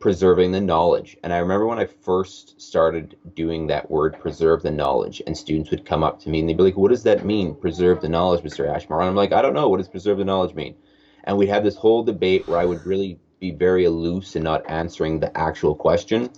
preserving 0.00 0.50
the 0.50 0.60
knowledge. 0.60 1.16
And 1.22 1.32
I 1.32 1.38
remember 1.38 1.66
when 1.66 1.78
I 1.78 1.84
first 1.84 2.60
started 2.60 3.16
doing 3.34 3.66
that 3.66 3.90
word, 3.90 4.18
preserve 4.18 4.62
the 4.62 4.70
knowledge, 4.70 5.22
and 5.26 5.36
students 5.36 5.70
would 5.70 5.84
come 5.84 6.02
up 6.02 6.20
to 6.20 6.30
me 6.30 6.40
and 6.40 6.48
they'd 6.48 6.56
be 6.56 6.62
like, 6.62 6.76
What 6.76 6.90
does 6.90 7.04
that 7.04 7.24
mean, 7.24 7.54
preserve 7.54 8.00
the 8.00 8.08
knowledge, 8.08 8.42
Mr. 8.42 8.66
Ashmore? 8.66 9.00
And 9.00 9.10
I'm 9.10 9.14
like, 9.14 9.32
I 9.32 9.42
don't 9.42 9.54
know. 9.54 9.68
What 9.68 9.76
does 9.76 9.88
preserve 9.88 10.18
the 10.18 10.24
knowledge 10.24 10.54
mean? 10.54 10.74
And 11.24 11.36
we'd 11.36 11.50
have 11.50 11.62
this 11.62 11.76
whole 11.76 12.02
debate 12.02 12.48
where 12.48 12.58
I 12.58 12.64
would 12.64 12.84
really 12.86 13.18
be 13.40 13.50
very 13.50 13.86
loose 13.88 14.36
and 14.36 14.44
not 14.44 14.68
answering 14.68 15.20
the 15.20 15.36
actual 15.36 15.74
question. 15.74 16.30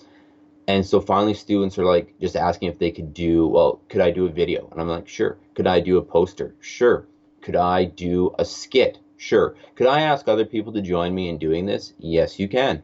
And 0.67 0.85
so 0.85 1.01
finally, 1.01 1.35
students 1.35 1.79
are 1.79 1.85
like 1.85 2.15
just 2.21 2.37
asking 2.37 2.69
if 2.69 2.79
they 2.79 2.91
could 2.91 3.15
do, 3.15 3.47
well, 3.47 3.81
could 3.89 4.01
I 4.01 4.11
do 4.11 4.27
a 4.27 4.31
video? 4.31 4.69
And 4.71 4.81
I'm 4.81 4.89
like, 4.89 5.09
sure. 5.09 5.39
Could 5.55 5.69
I 5.69 5.81
do 5.81 5.99
a 5.99 6.03
poster? 6.03 6.55
Sure. 6.61 7.07
Could 7.43 7.57
I 7.57 7.85
do 7.85 8.35
a 8.39 8.45
skit? 8.45 8.99
Sure. 9.17 9.55
Could 9.77 9.87
I 9.87 10.01
ask 10.03 10.27
other 10.27 10.45
people 10.45 10.73
to 10.73 10.81
join 10.81 11.15
me 11.15 11.29
in 11.29 11.39
doing 11.39 11.67
this? 11.67 11.93
Yes, 11.99 12.41
you 12.41 12.49
can. 12.49 12.83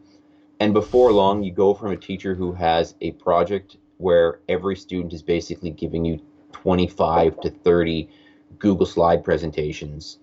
And 0.60 0.74
before 0.74 1.12
long, 1.12 1.42
you 1.42 1.52
go 1.52 1.74
from 1.74 1.92
a 1.92 1.96
teacher 1.96 2.34
who 2.34 2.52
has 2.52 2.94
a 3.00 3.12
project 3.12 3.76
where 3.98 4.40
every 4.48 4.76
student 4.76 5.12
is 5.12 5.22
basically 5.22 5.70
giving 5.70 6.04
you 6.04 6.20
25 6.52 7.40
to 7.40 7.50
30 7.50 8.08
Google 8.58 8.86
slide 8.86 9.22
presentations 9.22 10.18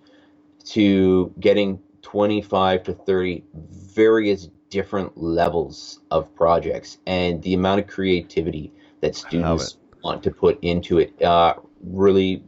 to 0.65 1.33
getting 1.39 1.79
25 2.01 2.83
to 2.83 2.93
30 2.93 3.43
various 3.53 4.49
different 4.69 5.17
levels 5.17 6.01
of 6.11 6.33
projects 6.35 6.97
and 7.05 7.41
the 7.43 7.53
amount 7.53 7.79
of 7.79 7.87
creativity 7.87 8.71
that 9.01 9.15
students 9.15 9.77
want 10.03 10.23
to 10.23 10.31
put 10.31 10.57
into 10.61 10.97
it 10.99 11.21
uh, 11.21 11.53
really 11.83 12.43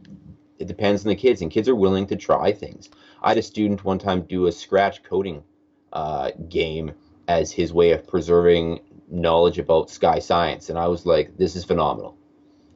it 0.58 0.66
depends 0.66 1.04
on 1.04 1.08
the 1.08 1.16
kids 1.16 1.42
and 1.42 1.50
kids 1.50 1.68
are 1.68 1.74
willing 1.74 2.06
to 2.06 2.16
try 2.16 2.52
things. 2.52 2.90
I 3.22 3.30
had 3.30 3.38
a 3.38 3.42
student 3.42 3.84
one 3.84 3.98
time 3.98 4.22
do 4.22 4.46
a 4.46 4.52
scratch 4.52 5.02
coding 5.02 5.42
uh, 5.92 6.32
game 6.48 6.92
as 7.28 7.52
his 7.52 7.72
way 7.72 7.92
of 7.92 8.06
preserving 8.06 8.80
knowledge 9.10 9.58
about 9.58 9.90
sky 9.90 10.18
science 10.18 10.68
and 10.68 10.78
i 10.78 10.86
was 10.86 11.06
like 11.06 11.36
this 11.36 11.54
is 11.56 11.64
phenomenal 11.64 12.16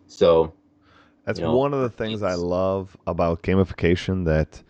so 0.06 0.52
that's 1.24 1.38
you 1.38 1.44
know, 1.44 1.56
one 1.56 1.74
of 1.74 1.80
the 1.80 1.90
things 1.90 2.22
i 2.22 2.34
love 2.34 2.96
about 3.06 3.42
gamification 3.42 4.24
that 4.24 4.62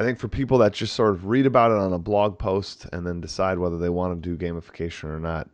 I 0.00 0.04
think 0.04 0.20
for 0.20 0.28
people 0.28 0.58
that 0.58 0.72
just 0.72 0.94
sort 0.94 1.10
of 1.10 1.26
read 1.26 1.44
about 1.44 1.72
it 1.72 1.76
on 1.76 1.92
a 1.92 1.98
blog 1.98 2.38
post 2.38 2.86
and 2.92 3.04
then 3.04 3.20
decide 3.20 3.58
whether 3.58 3.78
they 3.78 3.88
want 3.88 4.22
to 4.22 4.36
do 4.36 4.36
gamification 4.36 5.04
or 5.04 5.18
not, 5.18 5.48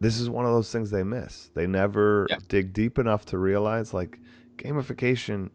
this 0.00 0.18
is 0.18 0.28
one 0.28 0.44
of 0.44 0.50
those 0.50 0.72
things 0.72 0.90
they 0.90 1.04
miss. 1.04 1.50
They 1.54 1.68
never 1.68 2.26
yeah. 2.28 2.38
dig 2.48 2.72
deep 2.72 2.98
enough 2.98 3.26
to 3.26 3.38
realize 3.38 3.94
like 3.94 4.18
gamification 4.56 5.50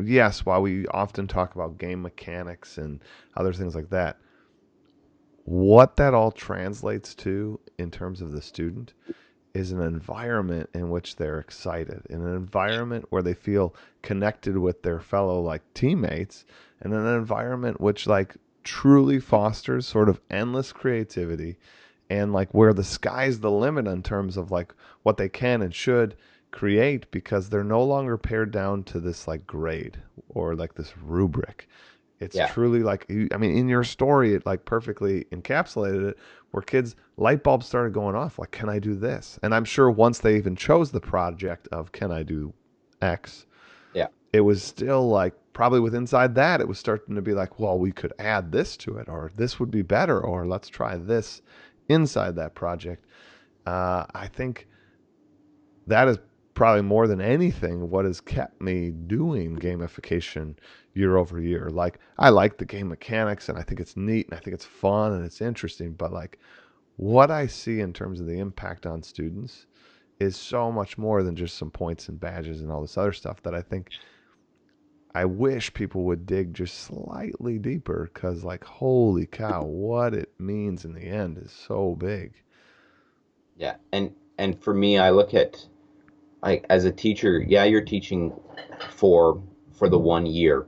yes, 0.00 0.46
while 0.46 0.62
we 0.62 0.86
often 0.88 1.26
talk 1.26 1.54
about 1.54 1.78
game 1.78 2.02
mechanics 2.02 2.78
and 2.78 3.00
other 3.36 3.52
things 3.52 3.74
like 3.74 3.90
that, 3.90 4.18
what 5.44 5.96
that 5.96 6.14
all 6.14 6.30
translates 6.30 7.14
to 7.16 7.58
in 7.78 7.90
terms 7.90 8.20
of 8.20 8.32
the 8.32 8.42
student 8.42 8.92
is 9.54 9.72
an 9.72 9.82
environment 9.82 10.68
in 10.72 10.88
which 10.88 11.16
they're 11.16 11.38
excited, 11.38 12.02
in 12.08 12.22
an 12.22 12.34
environment 12.34 13.04
where 13.10 13.22
they 13.22 13.34
feel 13.34 13.74
connected 14.00 14.56
with 14.56 14.82
their 14.82 15.00
fellow 15.00 15.40
like 15.40 15.62
teammates, 15.74 16.44
and 16.80 16.92
an 16.94 17.06
environment 17.06 17.80
which 17.80 18.06
like 18.06 18.36
truly 18.64 19.18
fosters 19.18 19.86
sort 19.86 20.08
of 20.08 20.20
endless 20.30 20.72
creativity 20.72 21.56
and 22.08 22.32
like 22.32 22.52
where 22.52 22.72
the 22.72 22.84
sky's 22.84 23.40
the 23.40 23.50
limit 23.50 23.86
in 23.86 24.02
terms 24.02 24.36
of 24.36 24.50
like 24.50 24.72
what 25.02 25.16
they 25.16 25.28
can 25.28 25.62
and 25.62 25.74
should 25.74 26.14
create 26.50 27.10
because 27.10 27.48
they're 27.48 27.64
no 27.64 27.82
longer 27.82 28.16
pared 28.18 28.50
down 28.50 28.82
to 28.84 29.00
this 29.00 29.26
like 29.26 29.46
grade 29.46 29.98
or 30.28 30.54
like 30.54 30.74
this 30.74 30.92
rubric. 30.98 31.68
It's 32.22 32.36
Yeah. 32.36 32.46
truly 32.46 32.82
like 32.82 33.04
I 33.10 33.36
mean, 33.36 33.56
in 33.56 33.68
your 33.68 33.84
story, 33.84 34.34
it 34.34 34.46
like 34.46 34.64
perfectly 34.64 35.24
encapsulated 35.32 36.10
it. 36.10 36.18
Where 36.52 36.62
kids 36.62 36.96
light 37.16 37.42
bulbs 37.42 37.66
started 37.66 37.92
going 37.92 38.14
off, 38.14 38.38
like, 38.38 38.50
can 38.52 38.68
I 38.68 38.78
do 38.78 38.94
this? 38.94 39.38
And 39.42 39.54
I'm 39.54 39.64
sure 39.64 39.90
once 39.90 40.18
they 40.20 40.36
even 40.36 40.54
chose 40.54 40.90
the 40.92 41.00
project 41.00 41.68
of 41.72 41.92
can 41.92 42.12
I 42.12 42.22
do 42.22 42.52
X, 43.00 43.46
Yeah. 43.94 44.08
it 44.32 44.42
was 44.42 44.62
still 44.62 45.08
like 45.08 45.34
probably 45.52 45.80
with 45.80 45.94
inside 45.94 46.34
that 46.36 46.60
it 46.60 46.68
was 46.68 46.78
starting 46.78 47.14
to 47.16 47.22
be 47.22 47.32
like, 47.34 47.58
well, 47.58 47.78
we 47.78 47.92
could 47.92 48.12
add 48.18 48.52
this 48.52 48.76
to 48.78 48.96
it, 48.98 49.08
or 49.08 49.30
this 49.36 49.58
would 49.60 49.70
be 49.70 49.82
better, 49.82 50.20
or 50.20 50.46
let's 50.46 50.68
try 50.68 50.96
this 50.96 51.42
inside 51.88 52.36
that 52.36 52.54
project. 52.54 53.04
Uh, 53.66 54.04
I 54.14 54.28
think 54.28 54.66
that 55.86 56.08
is 56.08 56.18
probably 56.54 56.82
more 56.82 57.06
than 57.06 57.20
anything 57.20 57.90
what 57.90 58.04
has 58.04 58.20
kept 58.20 58.60
me 58.60 58.90
doing 58.90 59.56
gamification 59.58 60.56
year 60.94 61.16
over 61.16 61.40
year. 61.40 61.70
Like 61.70 61.98
I 62.18 62.28
like 62.30 62.58
the 62.58 62.64
game 62.64 62.88
mechanics 62.88 63.48
and 63.48 63.58
I 63.58 63.62
think 63.62 63.80
it's 63.80 63.96
neat 63.96 64.26
and 64.28 64.38
I 64.38 64.40
think 64.40 64.54
it's 64.54 64.64
fun 64.64 65.12
and 65.12 65.24
it's 65.24 65.40
interesting, 65.40 65.92
but 65.92 66.12
like 66.12 66.38
what 66.96 67.30
I 67.30 67.46
see 67.46 67.80
in 67.80 67.92
terms 67.92 68.20
of 68.20 68.26
the 68.26 68.38
impact 68.38 68.86
on 68.86 69.02
students 69.02 69.66
is 70.20 70.36
so 70.36 70.70
much 70.70 70.98
more 70.98 71.22
than 71.22 71.34
just 71.34 71.56
some 71.56 71.70
points 71.70 72.08
and 72.08 72.20
badges 72.20 72.60
and 72.60 72.70
all 72.70 72.80
this 72.82 72.98
other 72.98 73.12
stuff 73.12 73.42
that 73.42 73.54
I 73.54 73.62
think 73.62 73.90
I 75.14 75.24
wish 75.24 75.74
people 75.74 76.04
would 76.04 76.26
dig 76.26 76.54
just 76.54 76.78
slightly 76.78 77.58
deeper 77.58 78.10
cuz 78.14 78.44
like 78.44 78.64
holy 78.64 79.26
cow, 79.26 79.64
what 79.64 80.14
it 80.14 80.32
means 80.38 80.84
in 80.84 80.94
the 80.94 81.02
end 81.02 81.38
is 81.38 81.50
so 81.52 81.94
big. 81.96 82.34
Yeah, 83.56 83.76
and 83.92 84.14
and 84.38 84.58
for 84.58 84.74
me, 84.74 84.98
I 84.98 85.10
look 85.10 85.34
at 85.34 85.66
like 86.42 86.64
as 86.70 86.84
a 86.84 86.92
teacher, 86.92 87.40
yeah, 87.40 87.64
you're 87.64 87.84
teaching 87.84 88.32
for 88.90 89.42
for 89.72 89.88
the 89.88 89.98
one 89.98 90.26
year, 90.26 90.66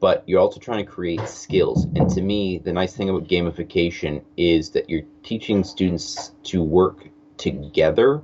but 0.00 0.22
you're 0.26 0.40
also 0.40 0.60
trying 0.60 0.84
to 0.84 0.90
create 0.90 1.26
skills. 1.28 1.84
And 1.96 2.08
to 2.10 2.20
me, 2.20 2.58
the 2.58 2.72
nice 2.72 2.94
thing 2.94 3.08
about 3.08 3.28
gamification 3.28 4.22
is 4.36 4.70
that 4.70 4.88
you're 4.88 5.02
teaching 5.22 5.64
students 5.64 6.32
to 6.44 6.62
work 6.62 7.08
together 7.36 8.22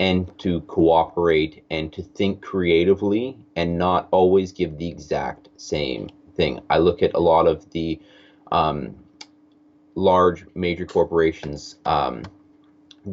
and 0.00 0.36
to 0.38 0.60
cooperate 0.62 1.64
and 1.70 1.92
to 1.92 2.02
think 2.02 2.42
creatively 2.42 3.36
and 3.56 3.78
not 3.78 4.08
always 4.10 4.52
give 4.52 4.78
the 4.78 4.88
exact 4.88 5.48
same 5.56 6.08
thing. 6.34 6.60
I 6.70 6.78
look 6.78 7.02
at 7.02 7.14
a 7.14 7.20
lot 7.20 7.46
of 7.46 7.70
the 7.70 8.00
um, 8.50 8.96
large 9.94 10.46
major 10.54 10.86
corporations. 10.86 11.76
Um, 11.84 12.22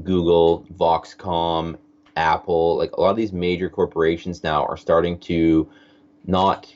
Google, 0.04 0.66
Voxcom, 0.74 1.78
Apple, 2.16 2.78
like 2.78 2.94
a 2.94 3.02
lot 3.02 3.12
of 3.12 3.18
these 3.18 3.34
major 3.34 3.70
corporations 3.70 4.44
now 4.44 4.66
are 4.66 4.78
starting 4.78 5.20
to 5.20 5.70
not 6.26 6.74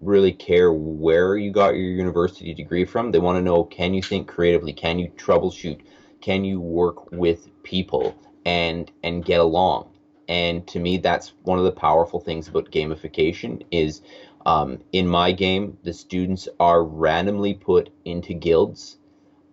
really 0.00 0.32
care 0.32 0.72
where 0.72 1.36
you 1.36 1.50
got 1.50 1.74
your 1.74 1.90
university 1.90 2.54
degree 2.54 2.84
from. 2.84 3.10
They 3.10 3.18
want 3.18 3.36
to 3.36 3.42
know 3.42 3.64
can 3.64 3.94
you 3.94 4.02
think 4.02 4.28
creatively? 4.28 4.72
Can 4.72 4.98
you 4.98 5.10
troubleshoot? 5.16 5.80
Can 6.20 6.44
you 6.44 6.60
work 6.60 7.12
with 7.12 7.48
people 7.62 8.14
and 8.44 8.90
and 9.02 9.24
get 9.24 9.40
along? 9.40 9.88
And 10.28 10.66
to 10.68 10.78
me, 10.78 10.98
that's 10.98 11.32
one 11.44 11.58
of 11.58 11.64
the 11.64 11.72
powerful 11.72 12.20
things 12.20 12.48
about 12.48 12.70
gamification 12.70 13.62
is 13.70 14.02
um, 14.46 14.78
in 14.92 15.08
my 15.08 15.32
game, 15.32 15.78
the 15.84 15.92
students 15.92 16.48
are 16.60 16.84
randomly 16.84 17.54
put 17.54 17.90
into 18.04 18.34
guilds 18.34 18.98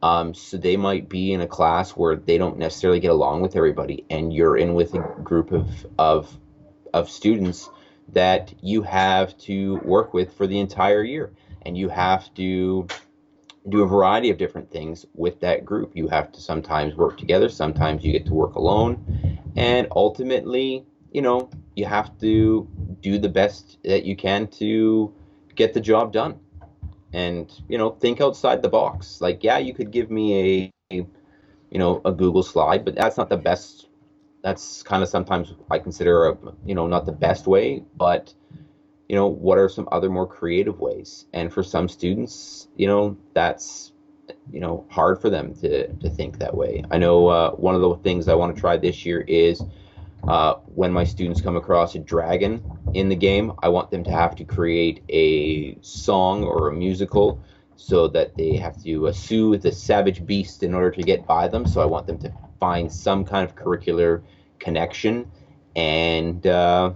um, 0.05 0.35
so 0.35 0.57
they 0.57 0.77
might 0.77 1.09
be 1.09 1.33
in 1.33 1.41
a 1.41 1.47
class 1.47 1.91
where 1.91 2.15
they 2.15 2.37
don't 2.37 2.59
necessarily 2.59 2.99
get 2.99 3.09
along 3.09 3.41
with 3.41 3.55
everybody, 3.55 4.05
and 4.09 4.31
you're 4.31 4.55
in 4.55 4.75
with 4.75 4.93
a 4.93 4.99
group 5.23 5.51
of 5.51 5.87
of 5.97 6.37
of 6.93 7.09
students 7.09 7.69
that 8.09 8.53
you 8.61 8.81
have 8.83 9.37
to 9.39 9.77
work 9.77 10.13
with 10.13 10.33
for 10.33 10.47
the 10.47 10.59
entire 10.59 11.03
year, 11.03 11.31
and 11.63 11.77
you 11.77 11.89
have 11.89 12.33
to 12.35 12.87
do 13.69 13.81
a 13.81 13.87
variety 13.87 14.29
of 14.29 14.37
different 14.37 14.69
things 14.71 15.05
with 15.15 15.39
that 15.39 15.65
group. 15.65 15.91
You 15.95 16.07
have 16.09 16.31
to 16.33 16.41
sometimes 16.41 16.95
work 16.95 17.17
together, 17.17 17.49
sometimes 17.49 18.03
you 18.03 18.11
get 18.11 18.25
to 18.27 18.33
work 18.33 18.55
alone, 18.55 19.41
and 19.55 19.87
ultimately, 19.95 20.85
you 21.11 21.21
know, 21.21 21.49
you 21.75 21.85
have 21.85 22.17
to 22.19 22.67
do 23.01 23.17
the 23.17 23.29
best 23.29 23.77
that 23.83 24.05
you 24.05 24.15
can 24.15 24.47
to 24.47 25.13
get 25.55 25.73
the 25.73 25.81
job 25.81 26.11
done. 26.11 26.39
And 27.13 27.49
you 27.69 27.77
know 27.77 27.91
think 27.91 28.19
outside 28.19 28.61
the 28.61 28.69
box. 28.69 29.21
Like 29.21 29.43
yeah 29.43 29.57
you 29.57 29.73
could 29.73 29.91
give 29.91 30.11
me 30.11 30.71
a, 30.91 30.95
a 30.95 31.07
you 31.71 31.79
know 31.79 32.01
a 32.05 32.11
google 32.11 32.43
slide 32.43 32.85
but 32.85 32.95
that's 32.95 33.17
not 33.17 33.29
the 33.29 33.37
best 33.37 33.87
that's 34.45 34.83
kind 34.83 35.01
of 35.01 35.09
sometimes 35.09 35.53
i 35.71 35.79
consider 35.79 36.27
a 36.27 36.37
you 36.65 36.75
know 36.75 36.85
not 36.85 37.05
the 37.07 37.11
best 37.11 37.47
way 37.47 37.83
but 37.97 38.31
you 39.09 39.15
know 39.15 39.25
what 39.25 39.57
are 39.57 39.67
some 39.67 39.89
other 39.91 40.09
more 40.09 40.27
creative 40.27 40.79
ways 40.79 41.25
and 41.33 41.51
for 41.51 41.63
some 41.63 41.89
students 41.89 42.67
you 42.75 42.85
know 42.85 43.17
that's 43.33 43.91
you 44.51 44.59
know 44.59 44.85
hard 44.89 45.19
for 45.19 45.31
them 45.31 45.55
to 45.55 45.91
to 45.93 46.09
think 46.11 46.37
that 46.37 46.55
way 46.55 46.83
i 46.91 46.97
know 46.97 47.27
uh, 47.27 47.51
one 47.53 47.73
of 47.73 47.81
the 47.81 47.95
things 48.03 48.27
i 48.27 48.35
want 48.35 48.55
to 48.55 48.61
try 48.61 48.77
this 48.77 49.03
year 49.03 49.21
is 49.21 49.63
uh, 50.27 50.55
when 50.75 50.91
my 50.91 51.03
students 51.03 51.41
come 51.41 51.55
across 51.55 51.95
a 51.95 51.99
dragon 51.99 52.63
in 52.95 53.09
the 53.09 53.15
game, 53.15 53.51
I 53.61 53.69
want 53.69 53.91
them 53.91 54.03
to 54.05 54.11
have 54.11 54.35
to 54.37 54.43
create 54.43 55.03
a 55.09 55.77
song 55.81 56.43
or 56.43 56.69
a 56.69 56.73
musical 56.73 57.39
so 57.75 58.07
that 58.07 58.35
they 58.35 58.55
have 58.55 58.81
to 58.83 59.07
uh, 59.07 59.11
soothe 59.11 59.61
the 59.61 59.71
savage 59.71 60.25
beast 60.25 60.63
in 60.63 60.73
order 60.73 60.89
to 60.91 61.03
get 61.03 61.27
by 61.27 61.47
them. 61.47 61.67
So 61.67 61.81
I 61.81 61.85
want 61.85 62.07
them 62.07 62.17
to 62.19 62.33
find 62.59 62.91
some 62.91 63.23
kind 63.23 63.47
of 63.47 63.55
curricular 63.55 64.23
connection 64.65 65.31
and, 65.75 66.45
uh, 66.47 66.91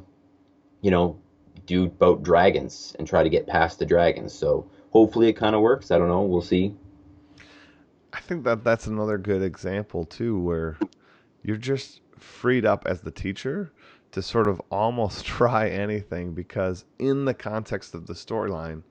you 0.82 0.92
know, 0.92 1.18
do 1.66 1.88
boat 1.88 2.24
dragons 2.24 2.96
and 2.98 3.08
try 3.08 3.24
to 3.24 3.30
get 3.30 3.46
past 3.46 3.78
the 3.80 3.86
dragons. 3.86 4.34
So 4.34 4.70
hopefully 4.90 5.30
it 5.30 5.34
kind 5.34 5.56
of 5.56 5.62
works. 5.62 5.92
I 5.92 6.00
don't 6.00 6.10
know. 6.10 6.24
We'll 6.24 6.42
see. 6.42 6.76
I 8.12 8.20
think 8.20 8.44
that 8.46 8.64
that's 8.64 8.88
another 8.88 9.20
good 9.20 9.44
example 9.44 10.04
too, 10.04 10.40
where 10.40 10.80
you're 11.44 11.58
just 11.58 12.02
freed 12.18 12.66
up 12.66 12.86
as 12.88 13.02
the 13.02 13.12
teacher 13.12 13.72
to 14.12 14.22
sort 14.24 14.48
of 14.48 14.60
almost 14.72 15.26
try 15.38 15.70
anything 15.70 16.34
because 16.34 16.86
in 16.98 17.26
the 17.26 17.36
context 17.36 17.94
of 17.94 18.08
the 18.08 18.14
storyline, 18.14 18.82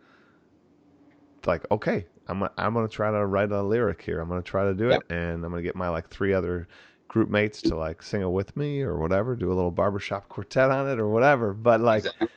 like 1.47 1.69
okay, 1.73 2.07
I'm 2.29 2.45
I'm 2.57 2.75
gonna 2.75 2.87
try 2.87 3.11
to 3.11 3.27
write 3.27 3.51
a 3.51 3.63
lyric 3.63 4.03
here. 4.03 4.21
I'm 4.21 4.29
gonna 4.29 4.43
try 4.43 4.65
to 4.67 4.75
do 4.75 4.91
it, 4.91 5.03
and 5.11 5.45
I'm 5.45 5.51
gonna 5.51 5.63
get 5.63 5.75
my 5.75 5.89
like 5.89 6.09
three 6.09 6.33
other 6.33 6.69
group 7.09 7.31
mates 7.31 7.63
to 7.63 7.77
like 7.77 8.03
sing 8.03 8.23
it 8.23 8.31
with 8.31 8.57
me 8.57 8.83
or 8.83 8.99
whatever, 8.99 9.37
do 9.37 9.49
a 9.49 9.55
little 9.55 9.71
barbershop 9.71 10.29
quartet 10.29 10.71
on 10.71 10.89
it 10.89 10.99
or 11.01 11.09
whatever. 11.09 11.55
But 11.55 11.81
like 11.81 12.05
Exactly. 12.05 12.29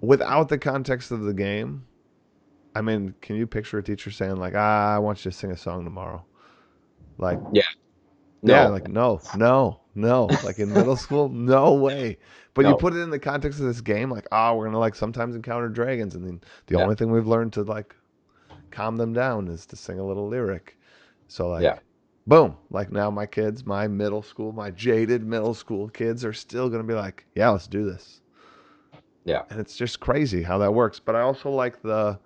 without 0.00 0.48
the 0.48 0.58
context 0.58 1.10
of 1.10 1.22
the 1.22 1.32
game, 1.34 1.86
I 2.74 2.82
mean, 2.82 3.14
can 3.22 3.36
you 3.36 3.46
picture 3.46 3.78
a 3.78 3.82
teacher 3.84 4.10
saying 4.10 4.36
like, 4.36 4.54
"Ah, 4.56 4.94
I 4.96 4.98
want 5.00 5.24
you 5.24 5.30
to 5.30 5.36
sing 5.36 5.52
a 5.52 5.56
song 5.56 5.84
tomorrow"? 5.84 6.26
Like, 7.18 7.42
Yeah. 7.52 7.62
yeah, 8.42 8.66
like 8.66 8.88
no, 8.88 9.20
no, 9.32 9.80
no. 9.94 10.38
Like 10.42 10.58
in 10.58 10.74
middle 10.74 10.96
school, 10.98 11.28
no 11.28 11.74
way. 11.74 12.18
But 12.54 12.66
you 12.66 12.74
put 12.74 12.94
it 12.94 12.98
in 13.00 13.10
the 13.10 13.18
context 13.18 13.60
of 13.60 13.66
this 13.66 13.80
game, 13.80 14.10
like, 14.10 14.26
ah, 14.32 14.54
we're 14.54 14.66
gonna 14.66 14.78
like 14.78 14.94
sometimes 14.94 15.34
encounter 15.36 15.68
dragons, 15.68 16.14
and 16.14 16.26
then 16.26 16.40
the 16.66 16.76
Yeah. 16.76 16.76
only 16.76 16.94
thing 16.96 17.10
we've 17.10 17.26
learned 17.26 17.52
to 17.54 17.62
like 17.62 17.94
calm 18.72 18.96
them 18.96 19.12
down 19.14 19.48
is 19.48 19.66
to 19.66 19.76
sing 19.76 19.98
a 20.00 20.06
little 20.06 20.28
lyric. 20.28 20.78
So 21.28 21.48
like, 21.48 21.62
Yeah. 21.62 21.78
Boom, 22.26 22.56
like 22.70 22.92
now 22.92 23.10
my 23.10 23.26
kids, 23.26 23.64
my 23.66 23.88
middle 23.88 24.22
school, 24.22 24.52
my 24.52 24.70
jaded 24.70 25.24
middle 25.24 25.54
school 25.54 25.88
kids 25.88 26.24
are 26.24 26.32
still 26.32 26.68
gonna 26.68 26.84
be 26.84 26.94
like, 26.94 27.26
yeah, 27.34 27.50
let's 27.50 27.66
do 27.66 27.84
this. 27.84 28.20
Yeah. 29.24 29.42
And 29.50 29.60
it's 29.60 29.76
just 29.76 30.00
crazy 30.00 30.42
how 30.42 30.58
that 30.58 30.74
works. 30.74 30.98
But 30.98 31.14
I 31.16 31.20
also 31.20 31.50
like 31.50 31.82
the 31.82 32.18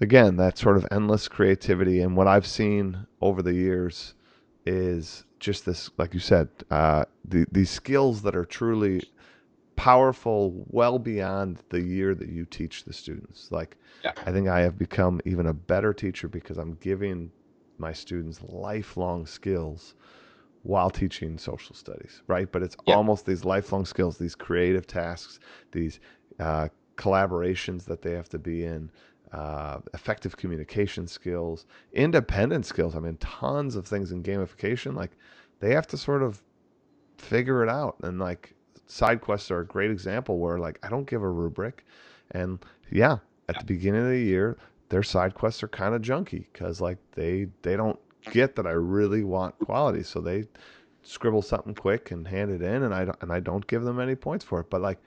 again, 0.00 0.36
that 0.36 0.58
sort 0.58 0.76
of 0.76 0.86
endless 0.90 1.28
creativity 1.28 2.00
and 2.00 2.16
what 2.16 2.26
I've 2.26 2.46
seen 2.46 3.06
over 3.20 3.42
the 3.42 3.54
years 3.54 4.14
is 4.66 5.24
just 5.38 5.66
this 5.66 5.90
like 5.98 6.14
you 6.14 6.20
said, 6.20 6.48
uh 6.70 7.04
the 7.24 7.46
these 7.52 7.70
skills 7.70 8.22
that 8.22 8.36
are 8.36 8.44
truly 8.44 9.02
powerful 9.76 10.64
well 10.68 10.98
beyond 10.98 11.58
the 11.70 11.80
year 11.80 12.14
that 12.14 12.28
you 12.28 12.44
teach 12.44 12.84
the 12.84 12.92
students. 12.92 13.50
Like 13.50 13.76
Yeah. 14.04 14.12
I 14.26 14.32
think 14.32 14.48
I 14.48 14.60
have 14.60 14.78
become 14.78 15.20
even 15.24 15.46
a 15.46 15.54
better 15.54 15.92
teacher 15.92 16.28
because 16.28 16.58
I'm 16.58 16.74
giving 16.80 17.30
my 17.82 17.92
students 17.92 18.40
lifelong 18.42 19.26
skills 19.26 19.94
while 20.62 20.90
teaching 20.90 21.36
social 21.38 21.74
studies, 21.74 22.22
right? 22.28 22.50
But 22.50 22.62
it's 22.62 22.76
Yeah. 22.86 22.94
almost 22.94 23.26
these 23.26 23.44
lifelong 23.44 23.84
skills, 23.84 24.16
these 24.16 24.36
creative 24.36 24.86
tasks, 24.86 25.40
these 25.72 26.00
uh, 26.38 26.68
collaborations 26.96 27.84
that 27.86 28.00
they 28.02 28.12
have 28.12 28.28
to 28.30 28.38
be 28.38 28.64
in, 28.64 28.90
uh, 29.32 29.80
effective 29.94 30.36
communication 30.36 31.06
skills, 31.06 31.66
independent 31.92 32.64
skills. 32.66 32.94
I 32.94 33.00
mean, 33.00 33.16
tons 33.18 33.76
of 33.76 33.86
things 33.86 34.12
in 34.12 34.22
gamification. 34.22 34.94
Like 34.94 35.12
they 35.60 35.74
have 35.74 35.86
to 35.88 35.96
sort 35.98 36.22
of 36.22 36.42
figure 37.18 37.62
it 37.62 37.68
out. 37.68 37.96
And 38.02 38.18
like 38.20 38.54
side 38.86 39.20
quests 39.20 39.50
are 39.50 39.60
a 39.60 39.66
great 39.66 39.90
example 39.90 40.38
where 40.38 40.58
like 40.58 40.78
I 40.82 40.88
don't 40.90 41.08
give 41.08 41.22
a 41.22 41.30
rubric, 41.30 41.84
and 42.32 42.58
yeah, 42.90 43.18
at 43.48 43.58
the 43.58 43.64
beginning 43.64 44.02
of 44.02 44.08
the 44.08 44.18
year, 44.20 44.58
their 44.92 45.02
side 45.02 45.34
quests 45.34 45.62
are 45.62 45.68
kind 45.68 45.94
of 45.94 46.02
junky 46.02 46.44
because 46.52 46.80
like 46.80 46.98
they 47.12 47.48
they 47.62 47.76
don't 47.76 47.98
get 48.30 48.54
that 48.56 48.66
I 48.66 48.72
really 48.72 49.24
want 49.24 49.58
quality, 49.58 50.02
so 50.02 50.20
they 50.20 50.44
scribble 51.02 51.40
something 51.42 51.74
quick 51.74 52.10
and 52.10 52.28
hand 52.28 52.50
it 52.50 52.60
in, 52.62 52.82
and 52.82 52.94
I 52.94 53.06
don't, 53.06 53.16
and 53.22 53.32
I 53.32 53.40
don't 53.40 53.66
give 53.66 53.82
them 53.84 53.98
any 53.98 54.14
points 54.14 54.44
for 54.44 54.60
it. 54.60 54.68
But 54.70 54.82
like 54.82 54.98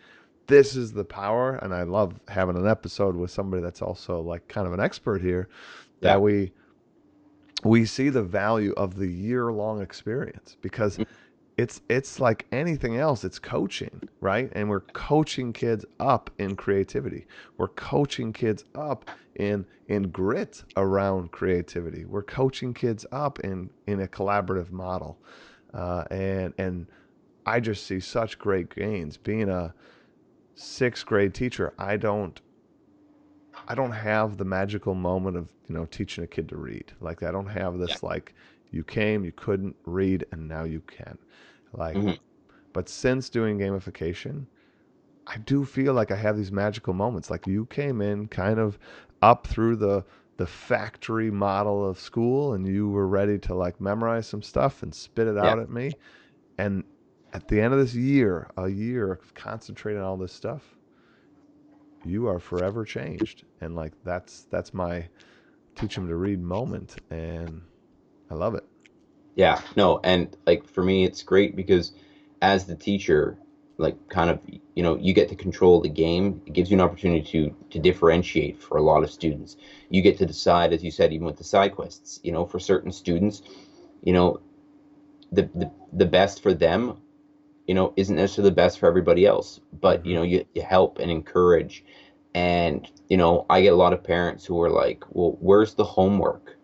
this 0.48 0.76
is 0.76 0.92
the 0.94 1.04
power 1.04 1.56
and 1.64 1.74
i 1.74 1.82
love 1.82 2.20
having 2.28 2.56
an 2.56 2.68
episode 2.68 3.16
with 3.16 3.32
somebody 3.32 3.64
that's 3.64 3.82
also 3.82 4.22
like 4.22 4.48
kind 4.48 4.68
of 4.68 4.74
an 4.74 4.80
expert 4.80 5.20
here 5.20 5.50
that 6.02 6.14
Yeah. 6.14 6.18
we 6.18 6.52
we 7.64 7.84
see 7.86 8.10
the 8.10 8.22
value 8.22 8.72
of 8.78 8.96
the 8.96 9.08
year 9.08 9.52
long 9.52 9.82
experience 9.82 10.58
because 10.62 10.98
Mm. 11.00 11.08
It's 11.58 11.82
it's 11.90 12.20
like 12.20 12.46
anything 12.52 12.98
else 12.98 13.24
it's 13.24 13.40
coaching 13.40 14.02
right? 14.22 14.52
And 14.54 14.70
we're 14.70 14.82
coaching 14.82 15.54
kids 15.54 15.86
up 16.00 16.30
in 16.40 16.56
creativity. 16.56 17.28
We're 17.58 17.68
coaching 17.70 18.34
kids 18.34 18.64
up 18.74 19.10
in 19.36 19.66
in 19.88 20.10
grit 20.10 20.64
around 20.76 21.32
creativity. 21.32 22.06
We're 22.06 22.24
coaching 22.24 22.74
kids 22.74 23.06
up 23.12 23.40
in 23.42 23.70
in 23.88 24.02
a 24.02 24.08
collaborative 24.08 24.72
model. 24.72 25.18
Uh, 25.74 26.06
and 26.10 26.54
and 26.58 26.88
i 27.46 27.60
just 27.60 27.86
see 27.86 28.00
such 28.00 28.40
great 28.40 28.74
gains. 28.74 29.18
Being 29.18 29.50
a 29.50 29.74
sixth 30.56 31.06
grade 31.06 31.34
teacher 31.34 31.74
i 31.78 31.98
don't 31.98 32.40
I 33.68 33.76
don't 33.76 33.92
have 33.92 34.38
the 34.38 34.46
magical 34.46 34.96
moment 34.96 35.38
of 35.38 35.50
you 35.68 35.76
know 35.76 35.86
teaching 35.86 36.24
a 36.24 36.28
kid 36.28 36.50
to 36.50 36.58
read. 36.58 36.92
Like 37.02 37.24
I 37.24 37.32
don't 37.32 37.48
have 37.48 37.78
this 37.78 38.04
like 38.04 38.34
you 38.72 38.84
came, 38.84 39.24
you 39.26 39.32
couldn't 39.32 39.76
read, 39.86 40.26
and 40.32 40.48
now 40.48 40.64
you 40.64 40.82
can. 40.82 41.18
Like, 41.74 41.96
Mhm. 41.96 42.20
but 42.74 42.90
since 42.90 43.30
doing 43.30 43.58
gamification, 43.60 44.48
I 45.28 45.38
do 45.40 45.66
feel 45.66 45.94
like 45.94 46.12
I 46.12 46.16
have 46.16 46.38
these 46.38 46.52
magical 46.52 46.94
moments. 46.94 47.30
Like 47.30 47.48
you 47.48 47.66
came 47.68 48.02
in 48.02 48.28
kind 48.28 48.60
of 48.60 48.78
up 49.22 49.48
through 49.48 49.78
the 49.78 50.06
the 50.38 50.46
factory 50.48 51.32
model 51.32 51.86
of 51.88 51.98
school, 52.00 52.54
and 52.54 52.68
you 52.68 52.90
were 52.90 53.08
ready 53.08 53.40
to 53.40 53.56
like 53.56 53.80
memorize 53.80 54.28
some 54.28 54.42
stuff 54.42 54.84
and 54.84 54.94
spit 54.94 55.28
it 55.28 55.38
out 55.38 55.58
Yeah. 55.58 55.64
at 55.64 55.70
me. 55.70 55.98
And 56.58 56.84
at 57.34 57.48
the 57.48 57.62
end 57.62 57.74
of 57.74 57.80
this 57.80 57.96
year, 57.96 58.50
a 58.58 58.68
year 58.70 59.12
of 59.14 59.34
concentrating 59.34 60.02
on 60.02 60.08
all 60.08 60.18
this 60.18 60.34
stuff, 60.34 60.78
you 62.04 62.28
are 62.28 62.40
forever 62.40 62.86
changed 62.86 63.46
and 63.62 63.76
like 63.76 63.94
that's 64.04 64.46
that's 64.52 64.74
my 64.74 65.08
teach 65.76 65.96
them 65.96 66.08
to 66.08 66.16
read 66.16 66.40
moment 66.42 66.98
and 67.10 67.62
i 68.30 68.34
love 68.34 68.56
it 68.56 68.66
Yeah, 69.36 69.62
no, 69.76 70.00
and 70.04 70.36
like 70.48 70.66
for 70.66 70.84
me, 70.84 71.04
it's 71.04 71.22
great 71.22 71.56
because 71.56 71.92
as 72.42 72.66
the 72.66 72.76
teacher, 72.76 73.38
like 73.78 73.98
kind 74.08 74.30
of, 74.30 74.40
you 74.48 74.84
know, 74.84 74.96
you 74.96 75.14
get 75.14 75.28
to 75.30 75.36
control 75.36 75.82
the 75.82 75.90
game. 75.90 76.42
It 76.46 76.54
gives 76.54 76.72
you 76.72 76.78
an 76.78 76.82
opportunity 76.82 77.22
to 77.32 77.56
to 77.72 77.80
differentiate 77.80 78.62
for 78.62 78.78
a 78.78 78.82
lot 78.82 79.04
of 79.04 79.12
students. 79.12 79.58
You 79.90 80.02
get 80.02 80.18
to 80.20 80.26
decide, 80.26 80.72
as 80.72 80.84
you 80.84 80.92
said, 80.92 81.12
even 81.12 81.26
with 81.26 81.38
the 81.38 81.44
side 81.44 81.76
quests, 81.76 82.22
you 82.24 82.32
know, 82.32 82.46
for 82.46 82.60
certain 82.60 82.92
students, 82.92 83.42
you 84.04 84.14
know, 84.14 84.40
the 85.34 85.50
the, 85.54 85.70
the 85.92 86.06
best 86.06 86.42
for 86.42 86.54
them, 86.54 86.98
you 87.68 87.76
know, 87.76 87.94
isn't 87.98 88.16
necessarily 88.16 88.52
the 88.52 88.56
best 88.56 88.80
for 88.80 88.88
everybody 88.88 89.26
else. 89.26 89.60
But, 89.82 90.06
you 90.06 90.14
mm-hmm. 90.14 90.20
know, 90.20 90.24
you, 90.24 90.46
you 90.56 90.62
help 90.62 91.00
and 91.00 91.12
encourage. 91.12 91.84
And, 92.34 92.90
you 93.10 93.18
know, 93.18 93.46
I 93.50 93.62
get 93.62 93.74
a 93.74 93.78
lot 93.78 93.94
of 93.94 94.04
parents 94.04 94.46
who 94.46 94.62
are 94.62 94.70
like, 94.70 95.04
well, 95.10 95.38
where's 95.42 95.74
the 95.74 95.86
homework? 95.86 96.58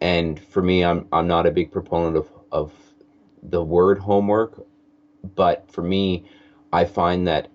And 0.00 0.40
for 0.40 0.62
me 0.62 0.84
i'm 0.84 1.06
i'm 1.12 1.26
not 1.26 1.46
a 1.46 1.50
big 1.50 1.70
proponent 1.70 2.16
of 2.16 2.28
of 2.52 2.72
the 3.42 3.62
word 3.62 3.98
homework 3.98 4.66
but 5.34 5.70
for 5.70 5.82
me 5.82 6.24
i 6.72 6.84
find 6.84 7.26
that 7.26 7.48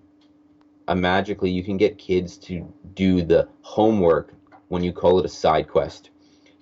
uh, 0.88 0.94
magically 0.94 1.50
you 1.50 1.62
can 1.62 1.76
get 1.76 1.98
kids 1.98 2.36
to 2.36 2.72
do 2.94 3.22
the 3.22 3.48
homework 3.62 4.34
when 4.68 4.82
you 4.82 4.92
call 4.92 5.18
it 5.18 5.24
a 5.24 5.28
side 5.28 5.68
quest 5.68 6.10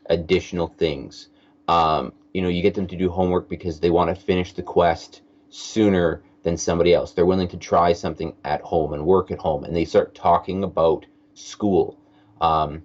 additional 0.07 0.69
things. 0.79 1.29
Um, 1.69 2.13
you 2.33 2.43
know 2.43 2.49
you 2.49 2.63
get 2.63 2.75
them 2.75 2.87
to 2.89 2.97
do 2.97 3.11
homework 3.11 3.49
because 3.49 3.81
they 3.81 3.91
want 3.91 4.15
to 4.15 4.21
finish 4.21 4.53
the 4.53 4.63
quest 4.63 5.23
sooner 5.51 6.23
than 6.43 6.57
somebody 6.57 6.93
else. 6.93 7.13
They're 7.13 7.27
willing 7.27 7.49
to 7.49 7.57
try 7.57 7.93
something 7.93 8.35
at 8.45 8.61
home 8.61 8.93
and 8.93 9.07
work 9.07 9.31
at 9.31 9.39
home 9.39 9.65
and 9.65 9.75
they 9.75 9.85
start 9.85 10.15
talking 10.15 10.65
about 10.65 11.07
school. 11.35 11.99
Um, 12.41 12.83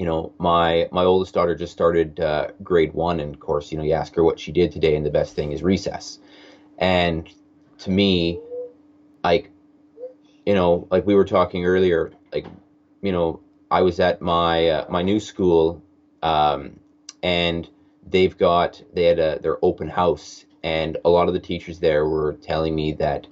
you 0.00 0.06
know, 0.06 0.32
my 0.38 0.88
my 0.90 1.04
oldest 1.04 1.34
daughter 1.34 1.54
just 1.54 1.72
started 1.72 2.18
uh, 2.20 2.46
grade 2.62 2.94
one, 2.94 3.20
and 3.20 3.34
of 3.34 3.38
course, 3.38 3.70
you 3.70 3.76
know, 3.76 3.84
you 3.84 3.92
ask 3.92 4.14
her 4.14 4.24
what 4.24 4.40
she 4.40 4.50
did 4.50 4.72
today, 4.72 4.96
and 4.96 5.04
the 5.04 5.10
best 5.10 5.34
thing 5.34 5.52
is 5.52 5.62
recess. 5.62 6.18
And 6.78 7.28
to 7.80 7.90
me, 7.90 8.40
like, 9.22 9.50
you 10.46 10.54
know, 10.54 10.86
like 10.90 11.04
we 11.04 11.14
were 11.14 11.26
talking 11.26 11.66
earlier, 11.66 12.10
like, 12.32 12.46
you 13.02 13.12
know, 13.12 13.40
I 13.70 13.82
was 13.82 14.00
at 14.00 14.22
my 14.22 14.68
uh, 14.68 14.84
my 14.88 15.02
new 15.02 15.20
school, 15.20 15.82
um, 16.22 16.80
and 17.22 17.68
they've 18.08 18.34
got 18.38 18.80
they 18.94 19.04
had 19.04 19.18
a 19.18 19.38
their 19.42 19.58
open 19.62 19.88
house, 19.88 20.46
and 20.62 20.96
a 21.04 21.10
lot 21.10 21.28
of 21.28 21.34
the 21.34 21.40
teachers 21.40 21.78
there 21.78 22.06
were 22.06 22.32
telling 22.40 22.74
me 22.74 22.92
that, 22.92 23.26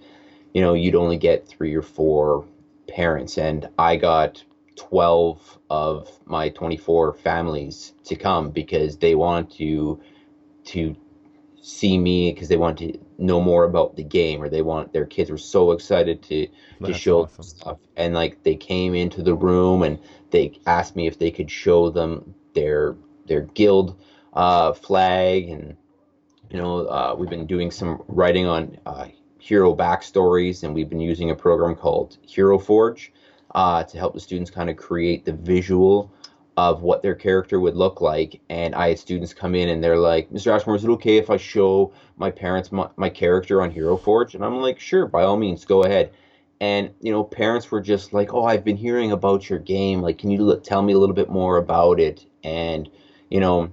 you 0.53 0.61
know, 0.61 0.75
you'd 0.75 0.95
only 0.95 1.17
get 1.17 1.49
three 1.49 1.75
or 1.75 1.81
four 1.81 2.45
parents, 2.89 3.39
and 3.39 3.67
I 3.79 3.97
got 3.97 4.45
12 4.79 5.59
of 5.71 6.09
my 6.25 6.49
24 6.51 7.13
families 7.15 7.93
to 8.05 8.15
come 8.15 8.51
because 8.51 8.97
they 8.97 9.15
want 9.15 9.51
to 9.51 10.01
to 10.65 10.97
see 11.61 11.99
me 11.99 12.33
because 12.33 12.49
they 12.49 12.57
want 12.57 12.79
to 12.79 12.97
know 13.19 13.41
more 13.41 13.65
about 13.65 13.97
the 13.97 14.05
game 14.05 14.41
or 14.41 14.49
they 14.49 14.63
want 14.63 14.93
their 14.93 15.05
kids 15.05 15.31
were 15.31 15.37
so 15.37 15.73
excited 15.73 16.23
to 16.23 16.47
to 16.85 16.93
show 16.95 17.23
awesome. 17.23 17.43
stuff 17.43 17.79
and 17.97 18.15
like 18.15 18.43
they 18.45 18.55
came 18.55 18.95
into 18.95 19.23
the 19.23 19.35
room 19.35 19.83
and 19.83 19.99
they 20.31 20.53
asked 20.67 20.95
me 20.95 21.07
if 21.07 21.19
they 21.19 21.31
could 21.31 21.51
show 21.51 21.91
them 21.91 22.35
their 22.55 22.95
their 23.27 23.43
guild 23.43 24.01
uh, 24.35 24.73
flag 24.73 25.49
and 25.49 25.77
you 26.51 26.57
know 26.57 26.87
uh, 26.87 27.15
we've 27.19 27.31
been 27.31 27.47
doing 27.47 27.71
some 27.71 28.01
writing 28.07 28.47
on 28.47 28.79
uh, 28.87 29.07
hero 29.41 29.75
backstories 29.75 30.63
and 30.63 30.73
we've 30.73 30.89
been 30.89 31.01
using 31.01 31.31
a 31.31 31.35
program 31.35 31.75
called 31.75 32.17
hero 32.23 32.59
forge 32.59 33.13
uh, 33.55 33.83
to 33.85 33.99
help 33.99 34.15
the 34.15 34.21
students 34.21 34.51
kind 34.51 34.71
of 34.71 34.77
create 34.77 35.25
the 35.25 35.33
visual 35.33 36.13
of 36.57 36.83
what 36.83 37.03
their 37.03 37.15
character 37.15 37.61
would 37.61 37.77
look 37.77 38.01
like. 38.01 38.41
And 38.51 38.75
I 38.75 38.89
had 38.89 38.99
students 38.99 39.33
come 39.33 39.55
in 39.55 39.69
and 39.69 39.83
they're 39.83 39.97
like, 39.99 40.29
Mr. 40.31 40.53
Ashmore, 40.53 40.75
is 40.77 40.85
it 40.85 40.91
okay 40.91 41.17
if 41.17 41.31
I 41.31 41.37
show 41.37 41.93
my 42.17 42.31
parents 42.31 42.73
my, 42.73 42.89
my 42.97 43.09
character 43.09 43.63
on 43.63 43.71
Hero 43.71 43.97
Forge? 43.97 44.35
And 44.35 44.45
I'm 44.45 44.61
like, 44.61 44.81
sure, 44.81 45.07
by 45.07 45.23
all 45.23 45.37
means, 45.37 45.65
go 45.65 45.85
ahead. 45.85 46.11
And, 46.61 46.91
you 47.01 47.13
know, 47.13 47.23
parents 47.23 47.71
were 47.71 47.81
just 47.81 48.13
like, 48.13 48.35
oh, 48.35 48.45
I've 48.45 48.65
been 48.65 48.77
hearing 48.77 49.13
about 49.13 49.49
your 49.49 49.61
game. 49.61 50.01
Like, 50.01 50.19
can 50.19 50.31
you 50.31 50.51
l- 50.51 50.57
tell 50.59 50.83
me 50.83 50.93
a 50.93 50.99
little 50.99 51.15
bit 51.15 51.29
more 51.29 51.57
about 51.57 52.01
it? 52.01 52.27
And, 52.43 52.89
you 53.31 53.39
know, 53.39 53.71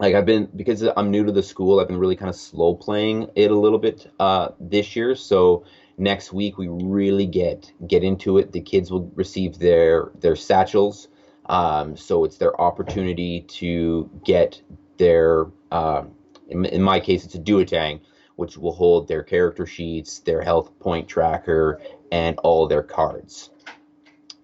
like 0.00 0.14
I've 0.14 0.26
been 0.26 0.48
because 0.56 0.82
I'm 0.96 1.10
new 1.10 1.24
to 1.24 1.32
the 1.32 1.42
school, 1.42 1.78
I've 1.80 1.86
been 1.86 1.98
really 1.98 2.16
kind 2.16 2.28
of 2.28 2.34
slow 2.36 2.74
playing 2.74 3.28
it 3.36 3.50
a 3.50 3.56
little 3.56 3.78
bit 3.78 4.06
uh, 4.18 4.48
this 4.58 4.96
year. 4.96 5.14
So 5.14 5.64
next 6.02 6.32
week 6.32 6.58
we 6.58 6.68
really 6.68 7.26
get 7.26 7.72
get 7.86 8.02
into 8.02 8.38
it. 8.38 8.52
The 8.52 8.60
kids 8.60 8.90
will 8.90 9.10
receive 9.14 9.58
their 9.58 10.10
their 10.20 10.36
satchels, 10.36 11.08
um, 11.46 11.96
so 11.96 12.24
it's 12.24 12.36
their 12.36 12.60
opportunity 12.60 13.42
to 13.42 14.10
get 14.24 14.60
their. 14.98 15.46
Uh, 15.70 16.04
in, 16.48 16.64
in 16.66 16.82
my 16.82 17.00
case, 17.00 17.24
it's 17.24 17.34
a 17.34 17.38
duotang, 17.38 18.00
which 18.36 18.58
will 18.58 18.72
hold 18.72 19.08
their 19.08 19.22
character 19.22 19.64
sheets, 19.64 20.18
their 20.18 20.42
health 20.42 20.78
point 20.80 21.08
tracker, 21.08 21.80
and 22.10 22.38
all 22.38 22.66
their 22.66 22.82
cards. 22.82 23.50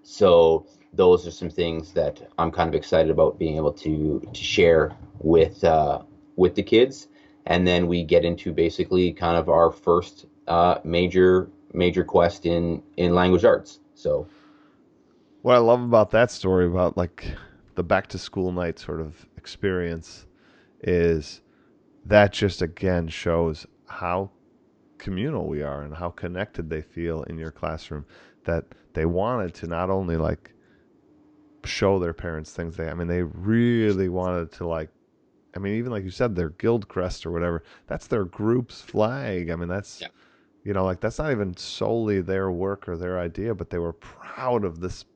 So 0.03 0.67
those 0.95 1.27
are 1.27 1.31
some 1.31 1.51
things 1.51 1.93
that 1.93 2.31
I'm 2.39 2.51
kind 2.51 2.69
of 2.69 2.75
excited 2.75 3.11
about 3.11 3.39
being 3.39 3.57
able 3.57 3.73
to 3.73 4.21
to 4.33 4.45
share 4.45 4.97
with 5.19 5.65
uh, 5.65 6.03
with 6.37 6.55
the 6.55 6.63
kids, 6.63 7.09
and 7.47 7.67
then 7.67 7.89
we 7.89 8.05
get 8.05 8.25
into 8.25 8.53
basically 8.53 9.13
kind 9.13 9.37
of 9.37 9.49
our 9.49 9.71
first 9.71 10.27
uh, 10.49 10.81
major 10.85 11.49
major 11.75 12.05
quest 12.05 12.47
in 12.47 12.83
in 12.97 13.15
language 13.15 13.45
arts. 13.45 13.81
So 13.95 14.27
what 15.43 15.55
i 15.55 15.59
love 15.59 15.83
about 15.83 16.11
that 16.11 16.31
story 16.31 16.67
about 16.67 16.97
like 16.97 17.25
the 17.75 17.83
back 17.83 18.07
to 18.09 18.19
school 18.19 18.53
night 18.53 18.79
sort 18.79 19.01
of 19.01 19.27
experience 19.37 20.27
is 20.83 21.43
that 22.05 22.33
just 22.33 22.63
again 22.63 23.09
shows 23.09 23.67
how 23.87 24.31
communal 24.99 25.47
we 25.47 25.63
are 25.63 25.83
and 25.83 25.95
how 25.95 26.11
connected 26.11 26.69
they 26.69 26.83
feel 26.83 27.23
in 27.25 27.39
your 27.39 27.53
classroom 27.53 28.05
that 28.45 28.65
they 28.95 29.07
wanted 29.07 29.55
to 29.55 29.67
not 29.67 29.91
only 29.91 30.17
like 30.17 30.53
show 31.65 31.99
their 31.99 32.15
parents 32.15 32.53
things 32.53 32.77
they 32.77 32.89
i 32.89 32.95
mean 32.95 33.09
they 33.09 33.23
really 33.23 34.09
wanted 34.09 34.51
to 34.51 34.67
like 34.67 34.91
i 35.55 35.59
mean 35.59 35.75
even 35.75 35.93
like 35.93 36.05
you 36.05 36.11
said 36.11 36.35
their 36.35 36.51
guild 36.51 36.89
crest 36.89 37.27
or 37.27 37.31
whatever 37.31 37.63
that's 37.87 38.07
their 38.07 38.25
group's 38.25 38.81
flag 38.81 39.51
i 39.51 39.57
mean 39.57 39.69
that's 39.69 40.01
Yeah. 40.01 40.09
You 40.69 40.75
know 40.75 40.85
like 40.85 41.01
that's 41.01 41.19
not 41.19 41.31
even 41.31 41.57
solely 41.57 42.21
their 42.21 42.51
work 42.51 42.89
or 42.89 42.97
their 42.97 43.19
idea 43.19 43.55
but 43.55 43.71
they 43.71 43.79
were 43.79 43.95
proud 43.95 44.65
of 44.65 44.81
this 44.81 45.07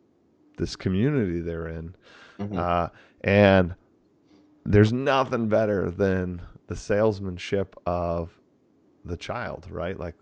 this 0.56 0.74
community 0.74 1.40
they're 1.40 1.68
in 1.68 1.94
mhm. 2.38 2.56
uh, 2.56 2.88
and 3.22 3.74
there's 4.64 4.92
nothing 4.92 5.48
better 5.48 5.90
than 5.90 6.40
the 6.68 6.76
salesmanship 6.76 7.76
of 7.86 8.38
the 9.04 9.16
child, 9.16 9.66
right? 9.70 9.98
Like 9.98 10.14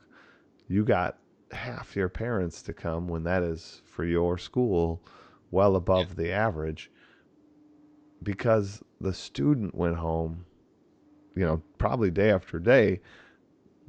you 0.69 0.85
got 0.85 1.19
half 1.53 1.95
your 1.95 2.09
parents 2.09 2.63
to 2.63 2.73
come 2.73 3.09
when 3.09 3.23
that 3.25 3.43
is 3.43 3.83
for 3.85 4.05
your 4.05 4.39
school 4.39 5.03
well 5.51 5.77
above 5.77 6.17
the 6.17 6.33
average 6.33 6.91
because 8.23 8.83
the 9.01 9.13
student 9.13 9.75
went 9.75 9.97
home, 9.97 10.45
you 11.35 11.45
know, 11.45 11.61
probably 11.79 12.11
day 12.11 12.31
after 12.31 12.59
day, 12.59 13.01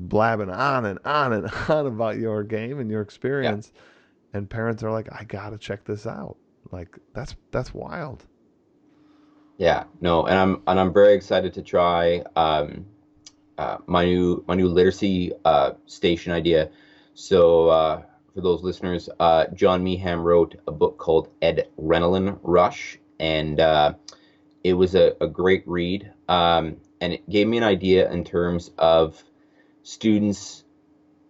blabbing 0.09 0.49
on 0.49 0.85
and 0.85 0.99
on 1.05 1.33
and 1.33 1.49
on 1.69 1.85
about 1.85 2.17
your 2.17 2.43
game 2.43 2.79
and 2.79 2.89
your 2.89 3.01
experience. 3.01 3.71
and 4.33 4.49
parents 4.49 4.83
are 4.83 4.91
like, 4.91 5.07
I 5.11 5.23
gotta 5.23 5.57
check 5.57 5.83
this 5.83 6.07
out. 6.07 6.37
Like 6.71 6.97
that's 7.13 7.35
that's 7.51 7.73
wild. 7.73 8.25
Yeah, 9.57 9.83
no, 9.99 10.25
and 10.25 10.37
I'm 10.37 10.61
and 10.67 10.79
I'm 10.79 10.93
very 10.93 11.13
excited 11.13 11.53
to 11.53 11.61
try 11.61 12.23
um, 12.35 12.85
uh, 13.57 13.77
my 13.85 14.05
new 14.05 14.43
my 14.47 14.55
new 14.55 14.67
literacy 14.67 15.33
uh, 15.45 15.73
station 15.85 16.31
idea. 16.31 16.69
So 17.13 17.67
uh, 17.67 18.01
for 18.33 18.41
those 18.41 18.63
listeners, 18.63 19.09
uh, 19.19 19.45
John 19.53 19.83
Meehan 19.83 20.19
wrote 20.19 20.55
a 20.67 20.71
book 20.71 20.97
called 20.97 21.29
Ed 21.41 21.67
Adrenaline 21.77 22.39
Rush, 22.41 22.97
and 23.19 23.59
uh, 23.59 23.93
it 24.63 24.73
was 24.73 24.95
a, 24.95 25.13
a 25.19 25.27
great 25.27 25.63
read, 25.67 26.11
um, 26.29 26.77
and 27.01 27.13
it 27.13 27.29
gave 27.29 27.47
me 27.47 27.57
an 27.57 27.63
idea 27.63 28.09
in 28.11 28.23
terms 28.23 28.71
of 28.77 29.23
students 29.83 30.63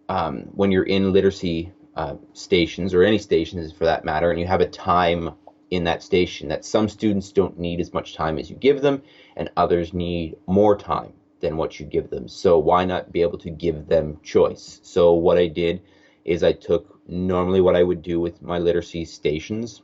um, 0.08 0.48
when 0.54 0.70
you're 0.70 0.82
in 0.84 1.12
literacy 1.12 1.72
uh, 1.96 2.16
stations 2.32 2.94
or 2.94 3.02
any 3.02 3.18
stations 3.18 3.72
for 3.72 3.84
that 3.84 4.04
matter, 4.04 4.30
and 4.30 4.40
you 4.40 4.46
have 4.46 4.60
a 4.60 4.68
time 4.68 5.30
in 5.70 5.84
that 5.84 6.02
station 6.02 6.48
that 6.48 6.64
some 6.64 6.88
students 6.88 7.32
don't 7.32 7.58
need 7.58 7.80
as 7.80 7.94
much 7.94 8.14
time 8.14 8.38
as 8.38 8.50
you 8.50 8.56
give 8.56 8.82
them, 8.82 9.02
and 9.36 9.50
others 9.56 9.94
need 9.94 10.36
more 10.46 10.76
time 10.76 11.12
than 11.40 11.56
what 11.56 11.80
you 11.80 11.86
give 11.86 12.10
them. 12.10 12.28
So 12.28 12.58
why 12.58 12.84
not 12.84 13.10
be 13.10 13.22
able 13.22 13.38
to 13.38 13.50
give 13.50 13.86
them 13.86 14.20
choice? 14.22 14.80
So 14.82 15.14
what 15.14 15.38
I 15.38 15.48
did 15.48 15.82
is 16.24 16.42
I 16.42 16.52
took 16.52 17.00
normally 17.08 17.60
what 17.60 17.74
I 17.74 17.82
would 17.82 18.02
do 18.02 18.20
with 18.20 18.42
my 18.42 18.58
literacy 18.58 19.04
stations, 19.06 19.82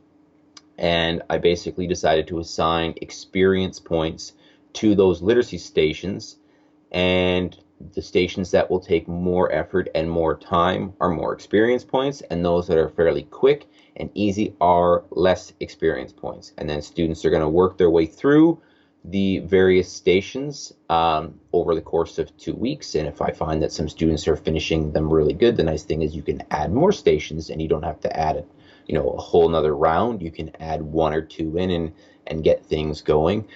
and 0.76 1.22
I 1.28 1.38
basically 1.38 1.86
decided 1.86 2.28
to 2.28 2.38
assign 2.38 2.94
experience 3.00 3.80
points 3.80 4.34
to 4.74 4.94
those 4.94 5.22
literacy 5.22 5.58
stations, 5.58 6.36
and 6.92 7.58
the 7.94 8.02
stations 8.02 8.50
that 8.50 8.70
will 8.70 8.80
take 8.80 9.06
more 9.08 9.50
effort 9.52 9.88
and 9.94 10.10
more 10.10 10.36
time 10.36 10.92
are 11.00 11.08
more 11.08 11.32
experience 11.32 11.84
points, 11.84 12.20
and 12.30 12.44
those 12.44 12.66
that 12.66 12.78
are 12.78 12.88
fairly 12.88 13.22
quick 13.22 13.66
and 13.96 14.10
easy 14.14 14.54
are 14.60 15.04
less 15.10 15.52
experience 15.60 16.12
points. 16.12 16.52
And 16.58 16.68
then 16.68 16.82
students 16.82 17.24
are 17.24 17.30
going 17.30 17.42
to 17.42 17.48
work 17.48 17.78
their 17.78 17.90
way 17.90 18.06
through 18.06 18.60
the 19.04 19.38
various 19.38 19.90
stations 19.90 20.72
um, 20.90 21.38
over 21.52 21.74
the 21.74 21.80
course 21.80 22.18
of 22.18 22.36
two 22.36 22.54
weeks. 22.54 22.94
And 22.94 23.06
if 23.06 23.22
I 23.22 23.30
find 23.30 23.62
that 23.62 23.72
some 23.72 23.88
students 23.88 24.26
are 24.26 24.36
finishing 24.36 24.92
them 24.92 25.12
really 25.12 25.32
good, 25.32 25.56
the 25.56 25.62
nice 25.62 25.84
thing 25.84 26.02
is 26.02 26.16
you 26.16 26.22
can 26.22 26.42
add 26.50 26.72
more 26.72 26.92
stations 26.92 27.48
and 27.48 27.62
you 27.62 27.68
don't 27.68 27.84
have 27.84 28.00
to 28.00 28.16
add 28.16 28.44
you 28.88 28.94
know, 28.94 29.10
a 29.10 29.20
whole 29.20 29.48
nother 29.48 29.76
round. 29.76 30.22
You 30.22 30.30
can 30.30 30.50
add 30.60 30.82
one 30.82 31.14
or 31.14 31.20
two 31.20 31.56
in 31.56 31.70
and, 31.70 31.92
and 32.26 32.42
get 32.42 32.64
things 32.64 33.02
going. 33.02 33.46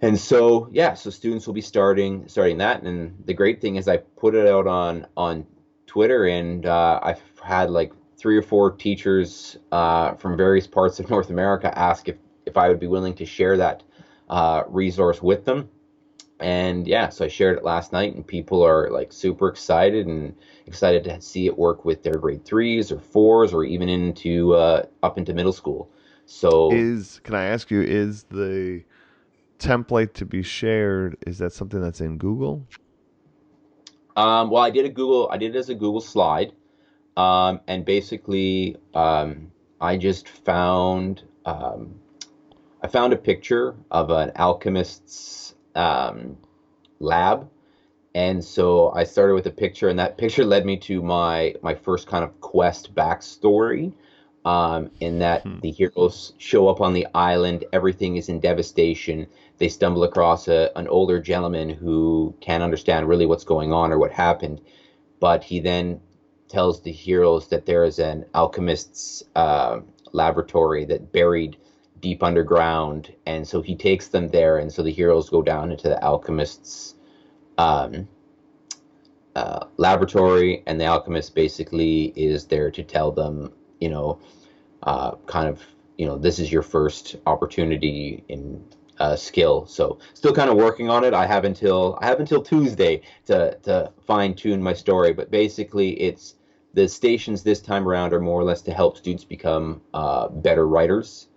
And 0.00 0.18
so, 0.18 0.68
yeah, 0.70 0.94
so 0.94 1.10
students 1.10 1.46
will 1.46 1.54
be 1.54 1.60
starting 1.60 2.28
starting 2.28 2.58
that. 2.58 2.82
And 2.82 3.22
the 3.26 3.34
great 3.34 3.60
thing 3.60 3.76
is 3.76 3.88
I 3.88 3.96
put 3.96 4.34
it 4.34 4.46
out 4.46 4.66
on 4.66 5.06
on 5.16 5.46
Twitter, 5.86 6.26
and 6.26 6.64
uh, 6.66 7.00
I've 7.02 7.22
had 7.42 7.70
like 7.70 7.92
three 8.16 8.36
or 8.36 8.42
four 8.42 8.72
teachers 8.72 9.56
uh, 9.72 10.14
from 10.14 10.36
various 10.36 10.66
parts 10.66 11.00
of 11.00 11.10
North 11.14 11.30
America 11.30 11.76
ask 11.76 12.08
if, 12.08 12.16
if 12.46 12.56
I 12.56 12.68
would 12.68 12.80
be 12.80 12.86
willing 12.86 13.14
to 13.14 13.26
share 13.26 13.56
that 13.56 13.82
uh, 14.28 14.62
resource 14.68 15.22
with 15.22 15.44
them. 15.44 15.68
And 16.40 16.86
yeah, 16.86 17.08
so 17.08 17.24
I 17.24 17.28
shared 17.28 17.58
it 17.58 17.64
last 17.64 17.92
night, 17.92 18.14
and 18.14 18.24
people 18.24 18.64
are 18.64 18.90
like 18.90 19.12
super 19.12 19.48
excited 19.48 20.06
and 20.06 20.36
excited 20.66 21.02
to 21.04 21.20
see 21.20 21.46
it 21.46 21.58
work 21.58 21.84
with 21.84 22.04
their 22.04 22.14
grade 22.14 22.44
threes 22.44 22.92
or 22.92 23.00
fours 23.00 23.52
or 23.52 23.64
even 23.64 23.88
into 23.88 24.54
uh, 24.54 24.86
up 25.02 25.18
into 25.18 25.34
middle 25.34 25.52
school. 25.52 25.90
So 26.26 26.70
is 26.72 27.20
can 27.24 27.34
I 27.34 27.46
ask 27.46 27.70
you 27.72 27.82
is 27.82 28.24
the 28.24 28.84
template 29.58 30.14
to 30.14 30.24
be 30.24 30.42
shared 30.42 31.16
is 31.26 31.38
that 31.38 31.52
something 31.52 31.80
that's 31.80 32.00
in 32.00 32.18
Google? 32.18 32.66
Um, 34.16 34.50
well, 34.50 34.62
I 34.62 34.70
did 34.70 34.84
a 34.84 34.88
Google. 34.88 35.28
I 35.30 35.36
did 35.36 35.54
it 35.54 35.58
as 35.58 35.68
a 35.68 35.74
Google 35.74 36.00
slide, 36.00 36.52
um, 37.16 37.60
and 37.68 37.84
basically, 37.84 38.76
um, 38.92 39.52
I 39.80 39.96
just 39.96 40.28
found 40.28 41.22
um, 41.44 41.94
I 42.82 42.88
found 42.88 43.12
a 43.12 43.16
picture 43.16 43.76
of 43.92 44.10
an 44.10 44.32
alchemist's 44.34 45.54
um, 45.76 46.36
lab, 46.98 47.48
and 48.14 48.44
so 48.44 48.90
I 48.90 49.04
started 49.04 49.34
with 49.34 49.46
a 49.46 49.52
picture, 49.52 49.88
and 49.88 49.98
that 50.00 50.18
picture 50.18 50.44
led 50.54 50.66
me 50.66 50.76
to 50.78 51.00
my 51.00 51.54
my 51.62 51.74
first 51.74 52.08
kind 52.08 52.24
of 52.24 52.40
quest 52.40 52.94
backstory. 52.96 53.92
Um, 54.48 54.90
in 55.00 55.18
that 55.18 55.42
hmm. 55.42 55.60
the 55.60 55.70
heroes 55.70 56.32
show 56.38 56.68
up 56.68 56.80
on 56.80 56.94
the 56.94 57.06
island, 57.14 57.66
everything 57.74 58.16
is 58.16 58.30
in 58.30 58.40
devastation. 58.40 59.26
They 59.58 59.68
stumble 59.68 60.04
across 60.04 60.48
a, 60.48 60.70
an 60.74 60.88
older 60.88 61.20
gentleman 61.20 61.68
who 61.68 62.34
can't 62.40 62.62
understand 62.62 63.06
really 63.06 63.26
what's 63.26 63.44
going 63.44 63.74
on 63.74 63.92
or 63.92 63.98
what 63.98 64.10
happened, 64.10 64.62
but 65.20 65.44
he 65.44 65.60
then 65.60 66.00
tells 66.48 66.80
the 66.80 66.90
heroes 66.90 67.48
that 67.48 67.66
there 67.66 67.84
is 67.84 67.98
an 67.98 68.24
alchemist's 68.34 69.22
uh, 69.36 69.80
laboratory 70.12 70.86
that 70.86 71.12
buried 71.12 71.58
deep 72.00 72.22
underground, 72.22 73.12
and 73.26 73.46
so 73.46 73.60
he 73.60 73.76
takes 73.76 74.08
them 74.08 74.28
there, 74.28 74.56
and 74.56 74.72
so 74.72 74.82
the 74.82 74.90
heroes 74.90 75.28
go 75.28 75.42
down 75.42 75.70
into 75.72 75.88
the 75.88 76.02
alchemist's 76.02 76.94
um, 77.58 78.08
uh, 79.36 79.66
laboratory, 79.76 80.62
and 80.66 80.80
the 80.80 80.86
alchemist 80.86 81.34
basically 81.34 82.14
is 82.16 82.46
there 82.46 82.70
to 82.70 82.82
tell 82.82 83.12
them, 83.12 83.52
you 83.78 83.90
know, 83.90 84.18
uh, 84.82 85.12
kind 85.26 85.48
of, 85.48 85.62
you 85.96 86.06
know, 86.06 86.18
this 86.18 86.38
is 86.38 86.50
your 86.52 86.62
first 86.62 87.16
opportunity 87.26 88.24
in 88.28 88.64
uh, 88.98 89.16
skill. 89.16 89.66
So 89.66 89.98
still 90.14 90.32
kind 90.32 90.50
of 90.50 90.56
working 90.56 90.90
on 90.90 91.04
it. 91.04 91.14
I 91.14 91.26
have 91.26 91.44
until 91.44 91.98
I 92.00 92.06
have 92.06 92.20
until 92.20 92.42
Tuesday 92.42 93.02
to 93.26 93.56
to 93.62 93.92
fine 94.06 94.34
tune 94.34 94.62
my 94.62 94.72
story, 94.72 95.12
but 95.12 95.30
basically 95.30 95.90
it's 96.00 96.34
the 96.74 96.88
stations 96.88 97.42
this 97.42 97.60
time 97.60 97.88
around 97.88 98.12
are 98.12 98.20
more 98.20 98.40
or 98.40 98.44
less 98.44 98.62
to 98.62 98.72
help 98.72 98.96
students 98.96 99.24
become 99.24 99.80
uh, 99.94 100.28
better 100.28 100.66
writers, 100.66 101.28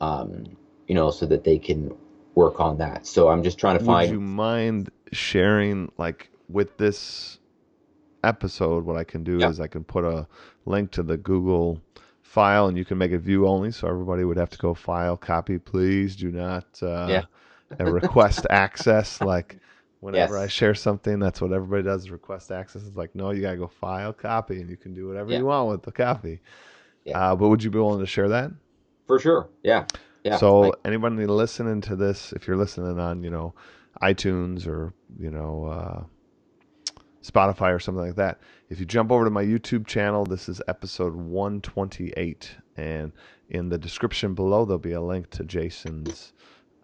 um, 0.00 0.56
you 0.88 0.94
know, 0.94 1.10
so 1.10 1.26
that 1.26 1.44
they 1.44 1.58
can 1.58 1.94
work 2.34 2.60
on 2.60 2.78
that. 2.78 3.06
So 3.06 3.28
I'm 3.28 3.42
just 3.42 3.58
trying 3.58 3.78
to 3.78 3.84
find. 3.84 4.10
Would 4.10 4.14
you 4.14 4.20
mind 4.20 4.90
sharing, 5.12 5.92
like, 5.98 6.30
with 6.48 6.76
this 6.78 7.38
episode, 8.24 8.84
what 8.84 8.96
I 8.96 9.04
can 9.04 9.22
do 9.22 9.40
is 9.40 9.60
I 9.60 9.66
can 9.66 9.84
put 9.84 10.04
a 10.04 10.26
link 10.64 10.90
to 10.92 11.02
the 11.02 11.16
Google 11.16 11.80
file 12.30 12.68
and 12.68 12.78
you 12.78 12.84
can 12.84 12.96
make 12.96 13.10
it 13.10 13.18
view 13.18 13.46
only 13.46 13.72
so 13.72 13.88
everybody 13.88 14.22
would 14.22 14.36
have 14.36 14.50
to 14.50 14.58
go 14.58 14.72
file 14.72 15.16
copy 15.16 15.58
please 15.58 16.14
do 16.14 16.30
not 16.30 16.64
uh, 16.80 17.06
yeah. 17.08 17.84
request 17.84 18.46
access 18.50 19.20
like 19.20 19.58
Whenever 20.00 20.36
yes. 20.36 20.44
I 20.44 20.46
share 20.46 20.74
something, 20.74 21.18
that's 21.18 21.42
what 21.42 21.52
everybody 21.52 21.82
does. 21.82 22.08
Request 22.08 22.50
access. 22.50 22.86
It's 22.86 22.96
like, 22.96 23.14
no, 23.14 23.32
you 23.32 23.42
gotta 23.42 23.58
go 23.58 23.66
file 23.66 24.14
copy, 24.14 24.60
and 24.60 24.70
you 24.70 24.78
can 24.78 24.94
do 24.94 25.06
whatever 25.06 25.30
yeah. 25.30 25.38
you 25.38 25.44
want 25.44 25.68
with 25.68 25.82
the 25.82 25.92
copy. 25.92 26.40
Yeah. 27.04 27.32
Uh, 27.32 27.36
but 27.36 27.50
would 27.50 27.62
you 27.62 27.70
be 27.70 27.78
willing 27.78 28.00
to 28.00 28.06
share 28.06 28.28
that? 28.30 28.50
For 29.06 29.18
sure. 29.18 29.50
Yeah. 29.62 29.84
Yeah. 30.24 30.38
So 30.38 30.60
like, 30.60 30.74
anybody 30.86 31.26
listening 31.26 31.82
to 31.82 31.96
this, 31.96 32.32
if 32.32 32.46
you're 32.46 32.56
listening 32.56 32.98
on, 32.98 33.22
you 33.22 33.28
know, 33.28 33.54
iTunes 34.00 34.66
or 34.66 34.94
you 35.18 35.30
know, 35.30 35.66
uh, 35.66 36.04
Spotify 37.22 37.74
or 37.74 37.78
something 37.78 38.04
like 38.04 38.16
that, 38.16 38.40
if 38.68 38.80
you 38.80 38.86
jump 38.86 39.10
over 39.10 39.24
to 39.24 39.30
my 39.30 39.44
YouTube 39.44 39.86
channel, 39.86 40.24
this 40.24 40.48
is 40.48 40.62
episode 40.68 41.14
128, 41.14 42.50
and 42.76 43.12
in 43.50 43.68
the 43.68 43.78
description 43.78 44.34
below 44.34 44.64
there'll 44.64 44.78
be 44.78 44.92
a 44.92 45.00
link 45.00 45.28
to 45.30 45.44
Jason's 45.44 46.32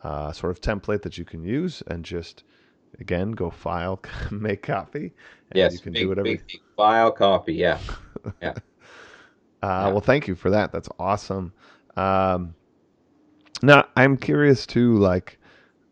uh, 0.02 0.32
sort 0.32 0.50
of 0.50 0.60
template 0.60 1.02
that 1.02 1.16
you 1.16 1.24
can 1.24 1.44
use 1.44 1.82
and 1.86 2.04
just 2.04 2.44
again, 3.00 3.32
go 3.32 3.50
file, 3.50 4.00
make 4.30 4.62
copy. 4.62 5.12
yes, 5.54 5.72
you 5.72 5.78
can 5.78 5.92
big, 5.92 6.02
do 6.02 6.08
whatever. 6.08 6.24
Big, 6.24 6.46
big 6.46 6.60
file 6.76 7.12
copy. 7.12 7.54
Yeah. 7.54 7.78
Yeah. 8.42 8.48
uh, 8.50 8.52
yeah. 9.62 9.88
Well, 9.88 10.00
thank 10.00 10.26
you 10.26 10.34
for 10.34 10.50
that. 10.50 10.72
That's 10.72 10.88
awesome. 10.98 11.52
Um, 11.96 12.56
now 13.62 13.86
I'm 13.94 14.16
curious 14.16 14.66
too, 14.66 14.96
like 14.98 15.38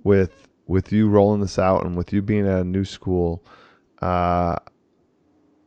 with 0.03 0.49
with 0.67 0.91
you 0.91 1.09
rolling 1.09 1.41
this 1.43 1.61
out 1.61 1.85
and 1.85 1.97
with 1.97 2.13
you 2.13 2.23
being 2.23 2.45
at 2.49 2.63
a 2.63 2.65
new 2.65 2.85
school, 2.85 3.45
uh, 4.01 4.57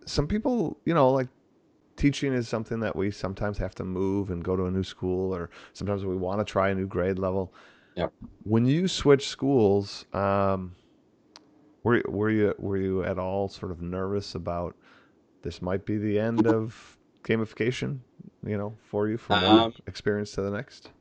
some 0.05 0.27
people, 0.27 0.77
you 0.85 0.93
know, 0.93 1.11
like 1.11 1.27
teaching 1.95 2.33
is 2.33 2.47
something 2.47 2.79
that 2.79 2.95
we 2.95 3.11
sometimes 3.11 3.57
have 3.57 3.75
to 3.75 3.83
move 3.83 4.29
and 4.29 4.43
go 4.43 4.55
to 4.55 4.65
a 4.65 4.71
new 4.71 4.83
school, 4.83 5.35
or 5.35 5.49
sometimes 5.73 6.05
we 6.05 6.15
want 6.15 6.39
to 6.39 6.45
try 6.45 6.69
a 6.69 6.75
new 6.75 6.87
grade 6.87 7.19
level. 7.19 7.53
Yeah. 7.95 8.07
When 8.43 8.65
you 8.65 8.87
switch 8.87 9.27
schools, 9.27 10.05
um, 10.13 10.75
were 11.83 12.01
were 12.07 12.29
you 12.29 12.53
were 12.57 12.77
you 12.77 13.03
at 13.03 13.17
all 13.17 13.49
sort 13.49 13.71
of 13.71 13.81
nervous 13.81 14.35
about 14.35 14.75
this 15.41 15.61
might 15.61 15.85
be 15.85 15.97
the 15.97 16.19
end 16.19 16.47
of 16.47 16.97
gamification? 17.23 17.99
You 18.45 18.57
know, 18.57 18.77
for 18.89 19.07
you 19.07 19.17
from 19.17 19.37
um, 19.37 19.43
one 19.43 19.73
experience 19.87 20.31
to 20.31 20.41
the 20.41 20.51
next. 20.51 20.91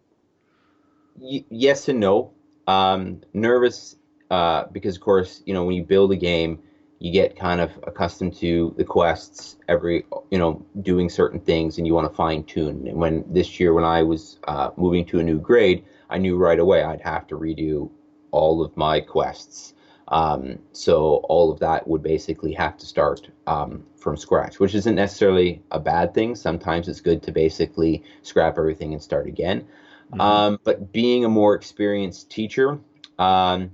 Y- 1.19 1.45
yes 1.51 1.89
and 1.89 2.01
no. 2.01 2.33
Um, 2.67 3.23
nervous 3.33 3.97
uh, 4.31 4.65
because, 4.73 4.97
of 4.97 5.03
course, 5.03 5.43
you 5.47 5.55
know 5.55 5.65
when 5.65 5.77
you 5.77 5.85
build 5.85 6.12
a 6.12 6.17
game, 6.17 6.62
you 6.99 7.13
get 7.13 7.39
kind 7.39 7.61
of 7.61 7.71
accustomed 7.87 8.35
to 8.35 8.75
the 8.77 8.85
quests 8.85 9.57
every 9.69 10.05
you 10.31 10.39
know 10.39 10.65
doing 10.83 11.09
certain 11.09 11.41
things 11.41 11.79
and 11.79 11.87
you 11.87 11.95
want 11.95 12.11
to 12.11 12.17
fine 12.17 12.43
tune 12.45 12.87
and 12.89 12.97
when 12.97 13.25
this 13.29 13.61
year 13.61 13.75
when 13.75 13.85
i 13.85 14.03
was 14.03 14.39
uh, 14.49 14.71
moving 14.77 15.05
to 15.05 15.19
a 15.19 15.23
new 15.23 15.39
grade 15.39 15.85
i 16.11 16.17
knew 16.19 16.37
right 16.37 16.59
away 16.59 16.83
i'd 16.83 17.01
have 17.01 17.27
to 17.27 17.37
redo 17.37 17.91
all 18.31 18.63
of 18.63 18.77
my 18.77 19.01
quests 19.01 19.75
Um, 20.09 20.59
so 20.73 21.17
all 21.29 21.51
of 21.51 21.59
that 21.61 21.87
would 21.89 22.03
basically 22.03 22.53
have 22.55 22.77
to 22.79 22.87
start 22.87 23.29
um, 23.47 23.85
from 23.97 24.17
scratch, 24.17 24.61
which 24.61 24.75
isn't 24.75 24.95
necessarily 24.95 25.63
a 25.71 25.81
bad 25.81 26.15
thing. 26.15 26.37
Sometimes 26.37 26.87
it's 26.89 27.01
good 27.01 27.23
to 27.25 27.33
basically 27.33 28.03
scrap 28.23 28.57
everything 28.59 28.93
and 28.93 29.03
start 29.03 29.27
again. 29.27 29.67
Mm-hmm. 30.13 30.21
Um, 30.21 30.59
but 30.63 30.93
being 30.93 31.25
a 31.25 31.29
more 31.29 31.55
experienced 31.55 32.31
teacher, 32.31 32.79
um, 33.19 33.73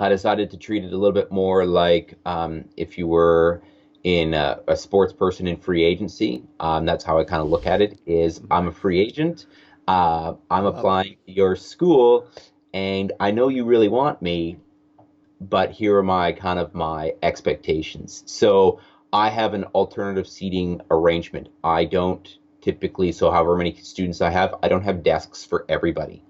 I 0.00 0.08
decided 0.08 0.50
to 0.50 0.56
treat 0.56 0.84
it 0.84 0.92
a 0.92 0.96
little 0.96 1.12
bit 1.12 1.30
more 1.30 1.66
like 1.66 2.14
um, 2.24 2.64
if 2.76 2.96
you 2.96 3.06
were 3.06 3.62
in 4.02 4.32
a, 4.34 4.60
a, 4.66 4.76
sports 4.76 5.12
person 5.12 5.46
in 5.46 5.58
free 5.58 5.84
agency. 5.84 6.42
Um, 6.58 6.86
that's 6.86 7.04
how 7.04 7.18
I 7.18 7.24
kind 7.24 7.42
of 7.42 7.50
look 7.50 7.66
at 7.66 7.82
it. 7.82 7.98
Is 8.06 8.40
I'm 8.50 8.68
a 8.68 8.72
free 8.72 8.98
agent. 8.98 9.46
Uh, 9.86 10.34
I'm 10.50 10.64
applying 10.66 11.16
to 11.26 11.32
your 11.32 11.56
school, 11.56 12.26
and 12.72 13.12
I 13.20 13.30
know 13.30 13.48
you 13.48 13.64
really 13.64 13.88
want 13.88 14.22
me, 14.22 14.58
but 15.40 15.70
here 15.70 15.96
are 15.98 16.02
my 16.02 16.32
kind 16.32 16.58
of 16.58 16.74
my 16.74 17.14
expectations. 17.22 18.22
So 18.26 18.80
I 19.12 19.28
have 19.28 19.54
an 19.54 19.64
alternative 19.64 20.28
seating 20.28 20.80
arrangement. 20.90 21.48
I 21.64 21.84
don't 21.84 22.38
typically, 22.60 23.12
so 23.12 23.30
however 23.30 23.56
many 23.56 23.74
students 23.76 24.20
I 24.20 24.30
have, 24.30 24.54
I 24.62 24.68
don't 24.68 24.84
have 24.84 25.02
desks 25.02 25.44
for 25.44 25.64
everybody. 25.68 26.22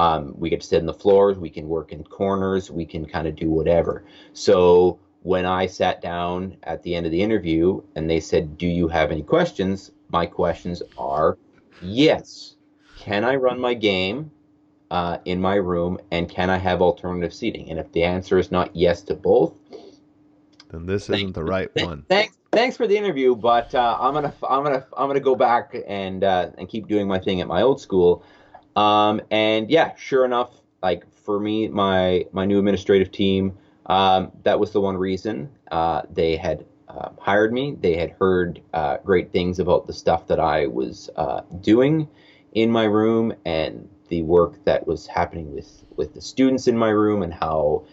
Um, 0.00 0.34
we 0.38 0.48
get 0.48 0.62
to 0.62 0.66
sit 0.66 0.80
on 0.80 0.86
the 0.86 0.94
floors, 0.94 1.36
we 1.36 1.50
can 1.50 1.68
work 1.68 1.92
in 1.92 2.02
corners, 2.04 2.70
we 2.70 2.86
can 2.86 3.04
kind 3.04 3.28
of 3.28 3.36
do 3.36 3.50
whatever. 3.50 4.02
So 4.32 4.98
when 5.24 5.44
I 5.44 5.66
sat 5.66 6.00
down 6.00 6.56
at 6.62 6.82
the 6.82 6.94
end 6.94 7.04
of 7.04 7.12
the 7.12 7.20
interview 7.20 7.82
and 7.94 8.08
they 8.08 8.18
said, 8.18 8.56
Do 8.56 8.66
you 8.66 8.88
have 8.88 9.10
any 9.10 9.22
questions? 9.22 9.90
My 10.08 10.24
questions 10.24 10.82
are 10.96 11.36
yes. 11.82 12.56
Can 12.96 13.24
I 13.24 13.34
run 13.34 13.60
my 13.60 13.74
game 13.74 14.30
uh, 14.90 15.18
in 15.26 15.38
my 15.38 15.56
room 15.56 15.98
and 16.10 16.30
can 16.30 16.48
I 16.48 16.56
have 16.56 16.80
alternative 16.80 17.34
seating? 17.34 17.68
And 17.68 17.78
if 17.78 17.92
the 17.92 18.04
answer 18.04 18.38
is 18.38 18.50
not 18.50 18.74
yes 18.74 19.02
to 19.02 19.14
both, 19.14 19.52
then 20.70 20.86
this 20.86 21.08
thanks, 21.08 21.20
isn't 21.20 21.34
the 21.34 21.44
right 21.44 21.68
th- 21.74 21.86
one. 21.86 22.06
Thanks, 22.08 22.38
thanks 22.52 22.78
for 22.78 22.86
the 22.86 22.96
interview, 22.96 23.36
but 23.36 23.74
uh, 23.74 23.98
I'm 24.00 24.14
gonna, 24.14 24.32
I'm 24.48 24.64
gonna, 24.64 24.86
I'm 24.96 25.08
gonna 25.08 25.20
go 25.20 25.36
back 25.36 25.76
and 25.86 26.24
uh, 26.24 26.52
and 26.56 26.70
keep 26.70 26.88
doing 26.88 27.06
my 27.06 27.18
thing 27.18 27.42
at 27.42 27.46
my 27.46 27.60
old 27.60 27.82
school. 27.82 28.24
Um, 28.76 29.20
and 29.30 29.70
yeah, 29.70 29.94
sure 29.96 30.24
enough, 30.24 30.52
like 30.82 31.04
for 31.24 31.38
me, 31.38 31.68
my 31.68 32.26
my 32.32 32.44
new 32.44 32.58
administrative 32.58 33.10
team, 33.10 33.58
um, 33.86 34.32
that 34.44 34.58
was 34.58 34.72
the 34.72 34.80
one 34.80 34.96
reason 34.96 35.50
uh, 35.70 36.02
they 36.10 36.36
had 36.36 36.64
uh, 36.88 37.10
hired 37.18 37.52
me. 37.52 37.76
They 37.80 37.96
had 37.96 38.10
heard 38.18 38.60
uh, 38.72 38.98
great 39.04 39.32
things 39.32 39.58
about 39.58 39.86
the 39.86 39.92
stuff 39.92 40.26
that 40.28 40.40
I 40.40 40.66
was 40.66 41.10
uh, 41.16 41.42
doing 41.60 42.08
in 42.52 42.70
my 42.70 42.84
room 42.84 43.32
and 43.44 43.88
the 44.08 44.22
work 44.22 44.64
that 44.64 44.86
was 44.86 45.06
happening 45.06 45.54
with 45.54 45.84
with 45.96 46.14
the 46.14 46.20
students 46.20 46.66
in 46.66 46.76
my 46.76 46.90
room 46.90 47.22
and 47.22 47.32
how 47.32 47.84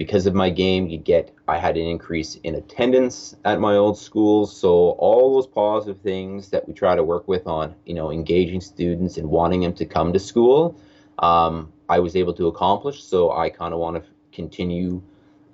because 0.00 0.24
of 0.24 0.32
my 0.32 0.48
game, 0.48 0.88
you 0.88 0.96
get 0.96 1.30
I 1.46 1.58
had 1.58 1.76
an 1.76 1.86
increase 1.86 2.36
in 2.36 2.54
attendance 2.54 3.36
at 3.44 3.60
my 3.60 3.76
old 3.76 3.98
school. 3.98 4.46
So 4.46 4.92
all 4.92 5.34
those 5.34 5.46
positive 5.46 6.00
things 6.00 6.48
that 6.48 6.66
we 6.66 6.72
try 6.72 6.94
to 6.96 7.04
work 7.04 7.28
with 7.28 7.46
on, 7.46 7.74
you 7.84 7.92
know, 7.92 8.10
engaging 8.10 8.62
students 8.62 9.18
and 9.18 9.28
wanting 9.28 9.60
them 9.60 9.74
to 9.74 9.84
come 9.84 10.14
to 10.14 10.18
school, 10.18 10.74
um, 11.18 11.70
I 11.90 11.98
was 11.98 12.16
able 12.16 12.32
to 12.32 12.46
accomplish. 12.46 13.04
So 13.04 13.32
I 13.32 13.50
kind 13.50 13.74
of 13.74 13.78
want 13.78 14.02
to 14.02 14.10
continue 14.32 15.02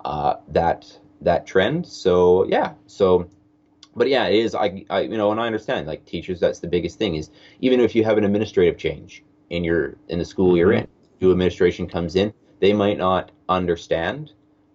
uh, 0.05 0.35
that 0.47 0.97
that 1.19 1.45
trend. 1.45 1.85
So 1.85 2.47
yeah, 2.47 2.75
so. 2.85 3.29
But 3.97 4.07
yeah, 4.07 4.27
it 4.27 4.39
is. 4.45 4.55
I, 4.55 4.85
I, 4.89 5.01
you 5.01 5.17
know, 5.17 5.29
and 5.31 5.41
I 5.41 5.45
understand. 5.45 5.87
Like 5.87 6.05
teachers, 6.05 6.39
that's 6.39 6.59
the 6.59 6.69
biggest 6.69 6.97
thing. 6.97 7.15
Is 7.15 7.31
even 7.59 7.81
if 7.81 7.93
you 7.95 8.05
have 8.05 8.17
an 8.17 8.23
administrative 8.23 8.77
change 8.77 9.25
in 9.49 9.65
your 9.65 9.97
in 10.07 10.19
the 10.19 10.25
school 10.25 10.51
mm-hmm. 10.51 10.57
you're 10.57 10.71
in, 10.71 10.87
new 11.19 11.31
administration 11.31 11.85
comes 11.85 12.15
in, 12.15 12.33
they 12.61 12.71
might 12.71 12.97
not 12.97 13.31
understand 13.49 14.31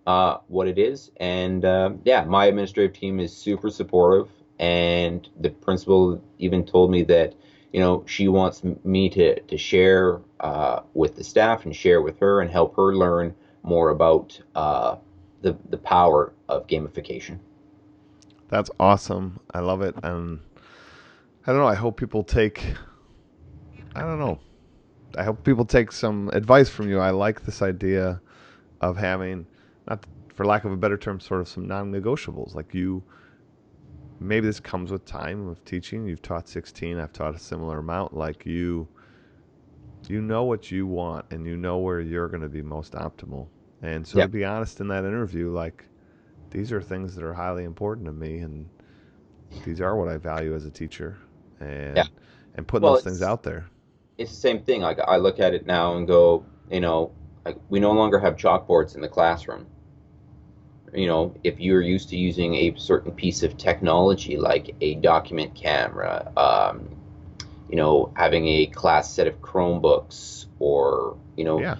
uh, 0.07 0.39
what 0.49 0.69
it 0.69 0.79
is. 0.79 1.11
And 1.19 1.65
uh, 1.65 1.93
yeah, 2.05 2.25
my 2.25 2.47
administrative 2.47 2.99
team 2.99 3.21
is 3.21 3.35
super 3.35 3.71
supportive. 3.71 4.29
And 4.59 5.29
the 5.41 5.51
principal 5.51 6.23
even 6.39 6.65
told 6.65 6.91
me 6.91 7.03
that, 7.05 7.35
you 7.73 7.81
know, 7.81 8.05
she 8.07 8.29
wants 8.29 8.63
me 8.85 9.09
to, 9.11 9.41
to 9.41 9.59
share 9.59 10.21
uh, 10.41 10.81
with 10.95 11.17
the 11.17 11.25
staff 11.25 11.65
and 11.65 11.75
share 11.75 12.03
with 12.03 12.19
her 12.21 12.41
and 12.41 12.51
help 12.51 12.77
her 12.77 12.95
learn 12.95 13.35
more 13.63 13.91
about 13.91 14.41
uh, 14.55 14.97
the, 15.41 15.57
the 15.71 15.79
power 15.79 16.33
of 16.49 16.67
gamification. 16.67 17.39
That's 18.49 18.71
awesome. 18.79 19.41
I 19.55 19.61
love 19.61 19.83
it. 19.83 19.95
And 20.03 20.41
I 21.47 21.53
don't 21.53 21.61
know. 21.61 21.67
I 21.67 21.75
hope 21.75 21.97
people 21.97 22.23
take, 22.23 22.63
I 23.97 24.01
don't 24.01 24.19
know. 24.19 24.39
I 25.17 25.25
hope 25.25 25.43
people 25.45 25.65
take 25.65 25.91
some 25.93 26.29
advice 26.33 26.69
from 26.69 26.89
you. 26.89 26.99
I 26.99 27.11
like 27.11 27.45
this 27.45 27.63
idea 27.63 28.21
of 28.81 28.97
having 28.97 29.47
not 29.89 30.05
for 30.35 30.45
lack 30.45 30.65
of 30.65 30.73
a 30.73 30.77
better 30.77 30.97
term, 30.97 31.21
sort 31.21 31.41
of 31.41 31.49
some 31.49 31.67
non-negotiables. 31.67 32.55
Like 32.55 32.75
you, 32.75 33.03
maybe 34.21 34.47
this 34.47 34.61
comes 34.61 34.91
with 34.91 35.05
time 35.05 35.49
of 35.49 35.65
teaching. 35.65 36.07
You've 36.07 36.23
taught 36.23 36.49
16. 36.49 36.99
I've 36.99 37.13
taught 37.13 37.35
a 37.35 37.39
similar 37.39 37.79
amount. 37.79 38.17
Like 38.17 38.47
you, 38.47 38.89
you 40.09 40.21
know 40.21 40.45
what 40.45 40.71
you 40.71 40.87
want, 40.87 41.27
and 41.31 41.47
you 41.47 41.57
know 41.57 41.79
where 41.79 42.01
you're 42.01 42.29
going 42.29 42.43
to 42.43 42.49
be 42.49 42.63
most 42.63 42.93
optimal. 42.93 43.49
And 43.83 44.07
so, 44.07 44.19
yep. 44.19 44.27
to 44.27 44.33
be 44.33 44.45
honest, 44.45 44.81
in 44.81 44.89
that 44.89 45.05
interview, 45.05 45.51
like 45.51 45.85
these 46.51 46.73
are 46.73 46.81
things 46.81 47.15
that 47.15 47.25
are 47.25 47.35
highly 47.35 47.65
important 47.65 48.07
to 48.07 48.13
me, 48.13 48.39
and 48.39 48.69
these 49.65 49.81
are 49.81 49.97
what 49.97 50.09
I 50.09 50.17
value 50.17 50.55
as 50.55 50.65
a 50.65 50.71
teacher, 50.71 51.19
and 51.61 51.97
yeah. 51.97 52.05
and 52.55 52.67
putting 52.67 52.85
well, 52.85 52.95
those 52.95 53.05
things 53.05 53.23
out 53.23 53.43
there. 53.43 53.67
It's 54.19 54.31
the 54.31 54.37
same 54.37 54.63
thing. 54.63 54.83
Like 54.83 54.99
I 55.01 55.17
look 55.17 55.41
at 55.41 55.53
it 55.53 55.67
now 55.67 55.97
and 55.97 56.07
go, 56.07 56.45
you 56.71 56.81
know, 56.81 57.13
like 57.45 57.59
we 57.69 57.81
no 57.81 57.93
longer 57.93 58.19
have 58.19 58.37
chalkboards 58.37 58.95
in 58.95 59.01
the 59.01 59.09
classroom 59.09 59.67
you 60.93 61.07
know, 61.07 61.35
if 61.43 61.59
you're 61.59 61.81
used 61.81 62.11
to 62.11 62.17
using 62.17 62.55
a 62.55 62.75
certain 62.77 63.13
piece 63.13 63.43
of 63.43 63.57
technology 63.57 64.37
like 64.37 64.75
a 64.81 64.97
document 64.97 65.55
camera, 65.55 66.31
um, 66.37 66.89
you 67.69 67.77
know, 67.77 68.13
having 68.15 68.47
a 68.47 68.67
class 68.67 69.13
set 69.13 69.27
of 69.27 69.41
Chromebooks, 69.41 70.47
or 70.59 71.17
you 71.37 71.45
know, 71.45 71.61
yeah. 71.61 71.77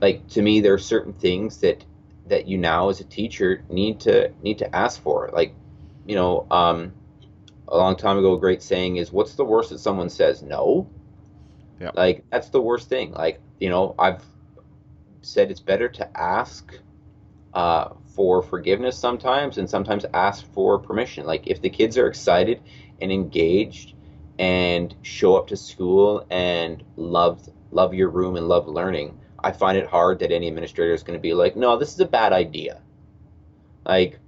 like 0.00 0.26
to 0.28 0.42
me, 0.42 0.60
there 0.60 0.74
are 0.74 0.78
certain 0.78 1.12
things 1.12 1.58
that 1.58 1.84
that 2.26 2.48
you 2.48 2.58
now 2.58 2.88
as 2.88 3.00
a 3.00 3.04
teacher 3.04 3.62
need 3.68 4.00
to 4.00 4.32
need 4.42 4.58
to 4.58 4.74
ask 4.74 5.00
for. 5.00 5.30
Like, 5.32 5.54
you 6.06 6.16
know, 6.16 6.46
um, 6.50 6.92
a 7.68 7.76
long 7.76 7.96
time 7.96 8.18
ago, 8.18 8.34
a 8.34 8.40
great 8.40 8.62
saying 8.62 8.96
is, 8.96 9.12
"What's 9.12 9.34
the 9.34 9.44
worst 9.44 9.70
that 9.70 9.78
someone 9.78 10.08
says 10.08 10.42
no?" 10.42 10.88
Yeah. 11.80 11.92
Like 11.94 12.24
that's 12.30 12.48
the 12.48 12.60
worst 12.60 12.88
thing. 12.88 13.12
Like, 13.12 13.40
you 13.60 13.68
know, 13.68 13.94
I've 13.98 14.24
said 15.20 15.52
it's 15.52 15.60
better 15.60 15.88
to 15.88 16.20
ask 16.20 16.76
uh, 17.54 17.90
for 18.14 18.42
forgiveness 18.42 18.96
sometimes 18.98 19.58
and 19.58 19.68
sometimes 19.68 20.04
ask 20.14 20.44
for 20.52 20.78
permission. 20.78 21.26
Like 21.26 21.46
if 21.46 21.60
the 21.60 21.70
kids 21.70 21.96
are 21.98 22.06
excited 22.06 22.60
and 23.00 23.12
engaged 23.12 23.94
and 24.38 24.94
show 25.02 25.36
up 25.36 25.48
to 25.48 25.56
school 25.56 26.26
and 26.30 26.82
love 26.96 27.48
love 27.70 27.94
your 27.94 28.08
room 28.08 28.36
and 28.36 28.48
love 28.48 28.68
learning, 28.68 29.18
I 29.42 29.52
find 29.52 29.78
it 29.78 29.86
hard 29.86 30.18
that 30.20 30.30
any 30.32 30.48
administrator 30.48 30.92
is 30.92 31.02
going 31.02 31.18
to 31.18 31.22
be 31.22 31.34
like, 31.34 31.56
"No, 31.56 31.76
this 31.78 31.92
is 31.92 32.00
a 32.00 32.06
bad 32.06 32.32
idea." 32.32 32.80
Like 33.86 34.20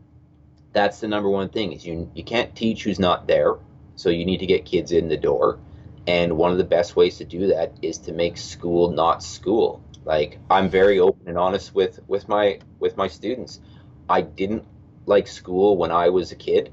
that's 0.73 1.01
the 1.01 1.09
number 1.09 1.31
one 1.31 1.49
thing 1.49 1.73
is 1.73 1.87
you 1.87 2.11
you 2.15 2.25
can't 2.25 2.55
teach 2.55 2.85
who's 2.85 2.99
not 2.99 3.27
there. 3.27 3.57
So 3.97 4.11
you 4.11 4.27
need 4.27 4.39
to 4.39 4.47
get 4.47 4.65
kids 4.65 4.93
in 4.93 5.09
the 5.09 5.17
door. 5.17 5.59
And 6.07 6.37
one 6.37 6.53
of 6.53 6.59
the 6.59 6.65
best 6.65 6.97
ways 6.97 7.19
to 7.19 7.25
do 7.25 7.49
that 7.49 7.73
is 7.81 7.99
to 7.99 8.13
make 8.13 8.37
school 8.37 8.91
not 8.91 9.23
school. 9.23 9.83
Like 10.05 10.39
I'm 10.51 10.69
very 10.69 10.99
open 10.99 11.29
and 11.29 11.39
honest 11.39 11.75
with 11.75 12.01
with 12.07 12.29
my 12.29 12.59
with 12.79 12.97
my 12.97 13.09
students. 13.09 13.61
I 14.09 14.21
didn't 14.21 14.65
like 15.07 15.27
school 15.27 15.77
when 15.77 15.91
I 15.91 16.11
was 16.11 16.33
a 16.33 16.37
kid. 16.37 16.73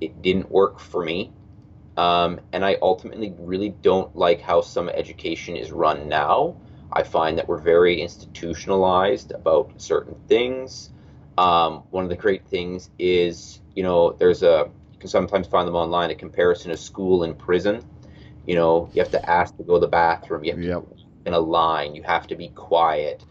It 0.00 0.22
didn't 0.22 0.50
work 0.50 0.78
for 0.78 1.04
me. 1.04 1.32
Um, 1.96 2.40
and 2.52 2.64
I 2.64 2.76
ultimately 2.80 3.34
really 3.38 3.70
don't 3.70 4.14
like 4.14 4.40
how 4.40 4.60
some 4.60 4.88
education 4.88 5.56
is 5.56 5.72
run 5.72 6.08
now. 6.08 6.56
I 6.92 7.02
find 7.02 7.38
that 7.38 7.48
we're 7.48 7.58
very 7.58 8.00
institutionalized 8.00 9.32
about 9.32 9.72
certain 9.80 10.14
things. 10.28 10.90
Um, 11.36 11.82
one 11.90 12.04
of 12.04 12.10
the 12.10 12.16
great 12.16 12.46
things 12.46 12.90
is, 12.98 13.60
you 13.74 13.82
know, 13.82 14.12
there's 14.12 14.42
a, 14.42 14.70
you 14.92 14.98
can 14.98 15.08
sometimes 15.08 15.48
find 15.48 15.66
them 15.66 15.74
online, 15.74 16.10
a 16.10 16.14
comparison 16.14 16.70
of 16.70 16.78
school 16.78 17.24
and 17.24 17.36
prison. 17.36 17.84
You 18.48 18.54
know, 18.54 18.88
you 18.94 19.02
have 19.02 19.10
to 19.10 19.30
ask 19.30 19.54
to 19.58 19.62
go 19.62 19.74
to 19.74 19.80
the 19.80 19.88
bathroom, 19.88 20.42
you 20.42 20.52
have 20.52 20.62
yep. 20.62 20.80
to 20.80 20.96
in 21.26 21.34
a 21.34 21.38
line, 21.38 21.94
you 21.94 22.02
have 22.02 22.26
to 22.28 22.34
be 22.34 22.48
quiet. 22.48 23.22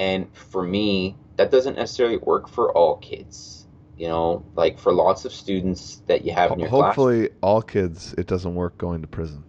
And 0.00 0.28
for 0.36 0.64
me, 0.64 1.16
that 1.36 1.52
doesn't 1.52 1.76
necessarily 1.76 2.16
work 2.16 2.48
for 2.48 2.72
all 2.72 2.96
kids. 2.96 3.68
You 3.96 4.08
know, 4.08 4.44
like 4.56 4.80
for 4.80 4.92
lots 4.92 5.24
of 5.24 5.32
students 5.32 6.02
that 6.08 6.24
you 6.24 6.32
have 6.32 6.50
in 6.50 6.58
your 6.58 6.68
hopefully 6.68 7.28
class, 7.28 7.38
all 7.40 7.62
kids 7.62 8.14
it 8.18 8.26
doesn't 8.26 8.56
work 8.56 8.76
going 8.76 9.02
to 9.02 9.06
prison. 9.06 9.44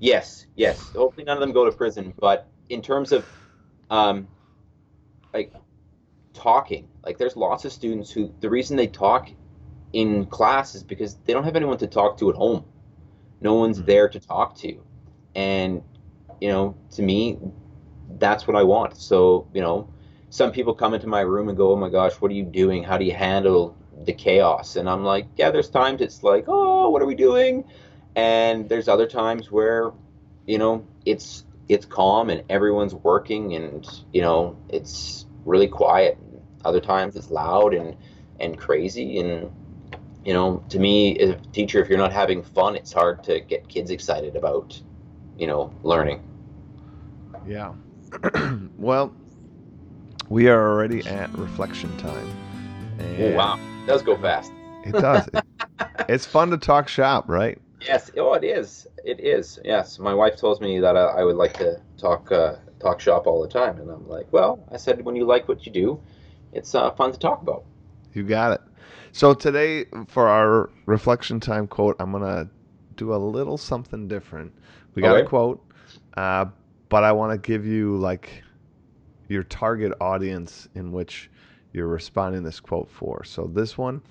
Yes, 0.00 0.46
yes. 0.56 0.80
Hopefully 0.90 1.22
none 1.22 1.36
of 1.36 1.40
them 1.40 1.52
go 1.52 1.64
to 1.64 1.70
prison. 1.70 2.12
But 2.18 2.48
in 2.68 2.82
terms 2.82 3.12
of, 3.12 3.24
um, 3.90 4.26
like 5.32 5.52
talking, 6.32 6.88
like 7.04 7.18
there's 7.18 7.36
lots 7.36 7.64
of 7.64 7.72
students 7.72 8.10
who 8.10 8.34
the 8.40 8.50
reason 8.50 8.76
they 8.76 8.88
talk 8.88 9.30
in 9.92 10.26
class 10.26 10.74
is 10.74 10.82
because 10.82 11.14
they 11.24 11.32
don't 11.32 11.44
have 11.44 11.54
anyone 11.54 11.78
to 11.78 11.86
talk 11.86 12.18
to 12.18 12.30
at 12.30 12.34
home. 12.34 12.64
No 13.44 13.54
one's 13.54 13.78
mm-hmm. 13.78 13.86
there 13.86 14.08
to 14.08 14.18
talk 14.18 14.56
to, 14.56 14.82
and 15.36 15.82
you 16.40 16.48
know, 16.48 16.76
to 16.96 17.02
me, 17.02 17.38
that's 18.18 18.48
what 18.48 18.56
I 18.56 18.64
want. 18.64 18.96
So 18.96 19.46
you 19.54 19.60
know, 19.60 19.88
some 20.30 20.50
people 20.50 20.74
come 20.74 20.94
into 20.94 21.06
my 21.06 21.20
room 21.20 21.48
and 21.48 21.56
go, 21.56 21.72
"Oh 21.72 21.76
my 21.76 21.90
gosh, 21.90 22.14
what 22.14 22.30
are 22.30 22.34
you 22.34 22.44
doing? 22.44 22.82
How 22.82 22.98
do 22.98 23.04
you 23.04 23.12
handle 23.12 23.76
the 24.04 24.12
chaos?" 24.12 24.76
And 24.76 24.88
I'm 24.88 25.04
like, 25.04 25.26
"Yeah, 25.36 25.50
there's 25.50 25.70
times 25.70 26.00
it's 26.00 26.22
like, 26.24 26.46
oh, 26.48 26.88
what 26.88 27.02
are 27.02 27.06
we 27.06 27.14
doing?" 27.14 27.64
And 28.16 28.68
there's 28.68 28.88
other 28.88 29.06
times 29.06 29.50
where, 29.50 29.92
you 30.46 30.58
know, 30.58 30.86
it's 31.04 31.44
it's 31.68 31.86
calm 31.86 32.30
and 32.30 32.42
everyone's 32.48 32.94
working 32.94 33.54
and 33.54 33.86
you 34.12 34.22
know 34.22 34.56
it's 34.68 35.26
really 35.44 35.68
quiet. 35.68 36.18
Other 36.64 36.80
times 36.80 37.16
it's 37.16 37.30
loud 37.30 37.74
and 37.74 37.96
and 38.40 38.58
crazy 38.58 39.18
and 39.18 39.50
you 40.24 40.32
know 40.32 40.62
to 40.70 40.78
me 40.78 41.18
as 41.18 41.30
a 41.30 41.34
teacher 41.52 41.80
if 41.82 41.88
you're 41.88 41.98
not 41.98 42.12
having 42.12 42.42
fun 42.42 42.74
it's 42.74 42.92
hard 42.92 43.22
to 43.24 43.40
get 43.40 43.68
kids 43.68 43.90
excited 43.90 44.36
about 44.36 44.80
you 45.36 45.46
know 45.46 45.72
learning. 45.82 46.20
Yeah. 47.46 47.74
Well 48.78 49.12
we 50.28 50.48
are 50.48 50.70
already 50.72 51.06
at 51.06 51.30
reflection 51.38 51.94
time. 51.98 52.28
Oh 53.18 53.34
wow. 53.34 53.58
It 53.82 53.86
does 53.86 54.02
go 54.02 54.16
fast. 54.16 54.52
It 54.84 54.92
does. 54.92 55.28
It's 56.08 56.26
fun 56.26 56.50
to 56.50 56.58
talk 56.58 56.88
shop 56.88 57.28
right? 57.28 57.60
Yes. 57.80 58.10
Oh 58.16 58.34
it 58.34 58.44
is. 58.44 58.86
It 59.04 59.20
is. 59.20 59.58
Yes. 59.64 59.98
My 59.98 60.14
wife 60.14 60.36
tells 60.36 60.60
me 60.60 60.80
that 60.80 60.96
i, 60.96 61.04
I 61.20 61.24
would 61.24 61.36
like 61.36 61.54
to 61.58 61.80
talk 61.98 62.32
uh, 62.32 62.56
talk 62.80 63.00
shop 63.00 63.26
all 63.26 63.42
the 63.42 63.48
time. 63.48 63.78
And 63.80 63.90
i'm 63.90 64.08
like 64.08 64.32
well 64.32 64.64
i 64.72 64.76
said 64.76 65.04
when 65.04 65.16
you 65.16 65.24
like 65.24 65.48
what 65.48 65.66
you 65.66 65.72
do 65.72 66.00
it's 66.52 66.74
uh, 66.74 66.90
fun 66.92 67.12
to 67.12 67.18
talk 67.18 67.42
about 67.42 67.64
you 68.16 68.22
got 68.22 68.52
it 68.52 68.60
so 69.14 69.32
today, 69.32 69.84
for 70.08 70.26
our 70.26 70.70
reflection 70.86 71.38
time 71.38 71.68
quote, 71.68 71.94
I'm 72.00 72.10
gonna 72.10 72.50
do 72.96 73.14
a 73.14 73.16
little 73.16 73.56
something 73.56 74.08
different. 74.08 74.52
We 74.96 75.02
got 75.02 75.14
okay. 75.14 75.24
a 75.24 75.28
quote, 75.28 75.64
uh, 76.16 76.46
but 76.88 77.04
I 77.04 77.12
want 77.12 77.30
to 77.30 77.38
give 77.38 77.64
you 77.64 77.96
like 77.96 78.42
your 79.28 79.44
target 79.44 79.92
audience 80.00 80.68
in 80.74 80.90
which 80.90 81.30
you're 81.72 81.86
responding 81.86 82.42
this 82.42 82.58
quote 82.58 82.90
for. 82.90 83.22
So 83.22 83.46
this 83.46 83.78
one, 83.78 84.02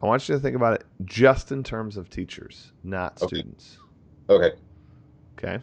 I 0.00 0.06
want 0.06 0.28
you 0.28 0.36
to 0.36 0.40
think 0.40 0.54
about 0.54 0.74
it 0.74 0.84
just 1.06 1.50
in 1.50 1.64
terms 1.64 1.96
of 1.96 2.08
teachers, 2.08 2.70
not 2.84 3.20
okay. 3.20 3.34
students. 3.34 3.78
Okay. 4.30 4.52
Okay. 5.36 5.58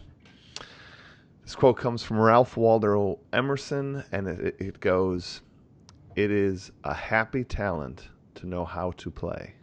This 1.44 1.56
quote 1.56 1.78
comes 1.78 2.04
from 2.04 2.20
Ralph 2.20 2.58
Waldo 2.58 3.20
Emerson, 3.32 4.04
and 4.12 4.28
it, 4.28 4.58
it 4.60 4.80
goes, 4.82 5.40
"It 6.16 6.32
is 6.32 6.72
a 6.84 6.94
happy 6.94 7.44
talent." 7.44 8.10
to 8.40 8.48
know 8.48 8.64
how 8.64 8.92
to 8.92 9.12
play? 9.12 9.56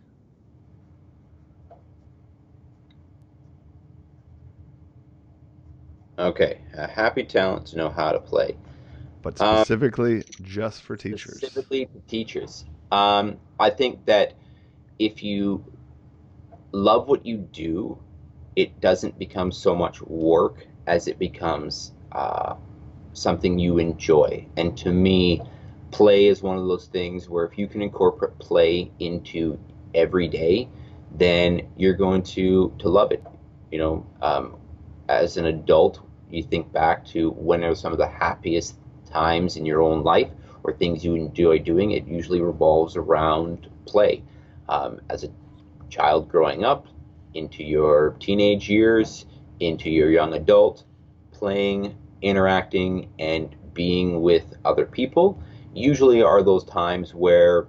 Okay, 6.19 6.59
a 6.75 6.87
happy 6.87 7.25
talent 7.25 7.67
to 7.67 7.77
know 7.77 7.89
how 7.91 8.13
to 8.13 8.19
play. 8.19 8.57
But 9.23 9.41
um, 9.41 9.65
specifically, 9.65 10.17
um, 10.17 10.23
just 10.43 10.83
for 10.83 10.97
teachers. 10.97 11.39
Specifically 11.39 11.89
for 11.93 12.01
teachers. 12.07 12.65
Um, 12.91 13.39
I 13.59 13.71
think 13.71 14.05
that 14.07 14.35
if 14.99 15.23
you 15.23 15.65
love 16.73 17.09
what 17.09 17.25
you 17.27 17.39
do, 17.39 17.99
it 18.55 18.81
doesn't 18.81 19.19
become 19.19 19.53
so 19.53 19.75
much 19.75 20.01
work 20.03 20.67
as 20.87 21.09
it 21.09 21.19
becomes 21.19 21.93
uh, 22.13 22.55
something 23.13 23.59
you 23.59 23.79
enjoy. 23.79 24.47
And 24.57 24.77
to 24.79 24.93
me, 24.93 25.43
play 25.97 26.27
is 26.27 26.43
one 26.43 26.59
of 26.59 26.67
those 26.67 26.89
things 26.89 27.27
where 27.27 27.47
if 27.47 27.57
you 27.57 27.67
can 27.67 27.81
incorporate 27.81 28.39
play 28.39 28.91
into 28.99 29.59
every 29.95 30.29
day, 30.29 30.69
then 31.11 31.67
you're 31.75 31.95
going 31.95 32.23
to 32.23 32.71
to 32.79 32.91
love 32.91 33.13
it. 33.13 33.25
You 33.73 33.79
know, 33.79 34.07
um, 34.21 34.57
as 35.09 35.39
an 35.39 35.47
adult, 35.47 36.07
you 36.31 36.43
think 36.43 36.71
back 36.71 37.07
to 37.07 37.31
when 37.31 37.65
are 37.65 37.75
some 37.75 37.93
of 37.93 37.99
the 37.99 38.07
happiest 38.07 38.77
times 39.11 39.57
in 39.57 39.65
your 39.65 39.81
own 39.81 40.03
life 40.03 40.29
or 40.65 40.75
things 40.75 41.03
you 41.03 41.15
enjoy 41.15 41.61
doing. 41.61 41.93
It 41.93 42.07
usually 42.07 42.43
revolves 42.43 42.95
around 42.95 43.71
play. 43.87 44.23
Um, 44.69 45.01
as 45.09 45.25
a 45.25 45.31
child 45.89 46.29
growing 46.29 46.63
up, 46.63 46.89
into 47.33 47.65
your 47.65 48.17
teenage 48.21 48.69
years, 48.69 49.25
into 49.61 49.89
your 49.89 50.11
young 50.11 50.35
adult, 50.35 50.85
playing, 51.33 51.97
interacting, 52.21 53.09
and 53.19 53.57
being 53.73 54.21
with 54.21 54.53
other 54.63 54.85
people 54.85 55.41
usually 55.77 56.23
are 56.23 56.43
those 56.43 56.65
times 56.65 57.15
where 57.15 57.67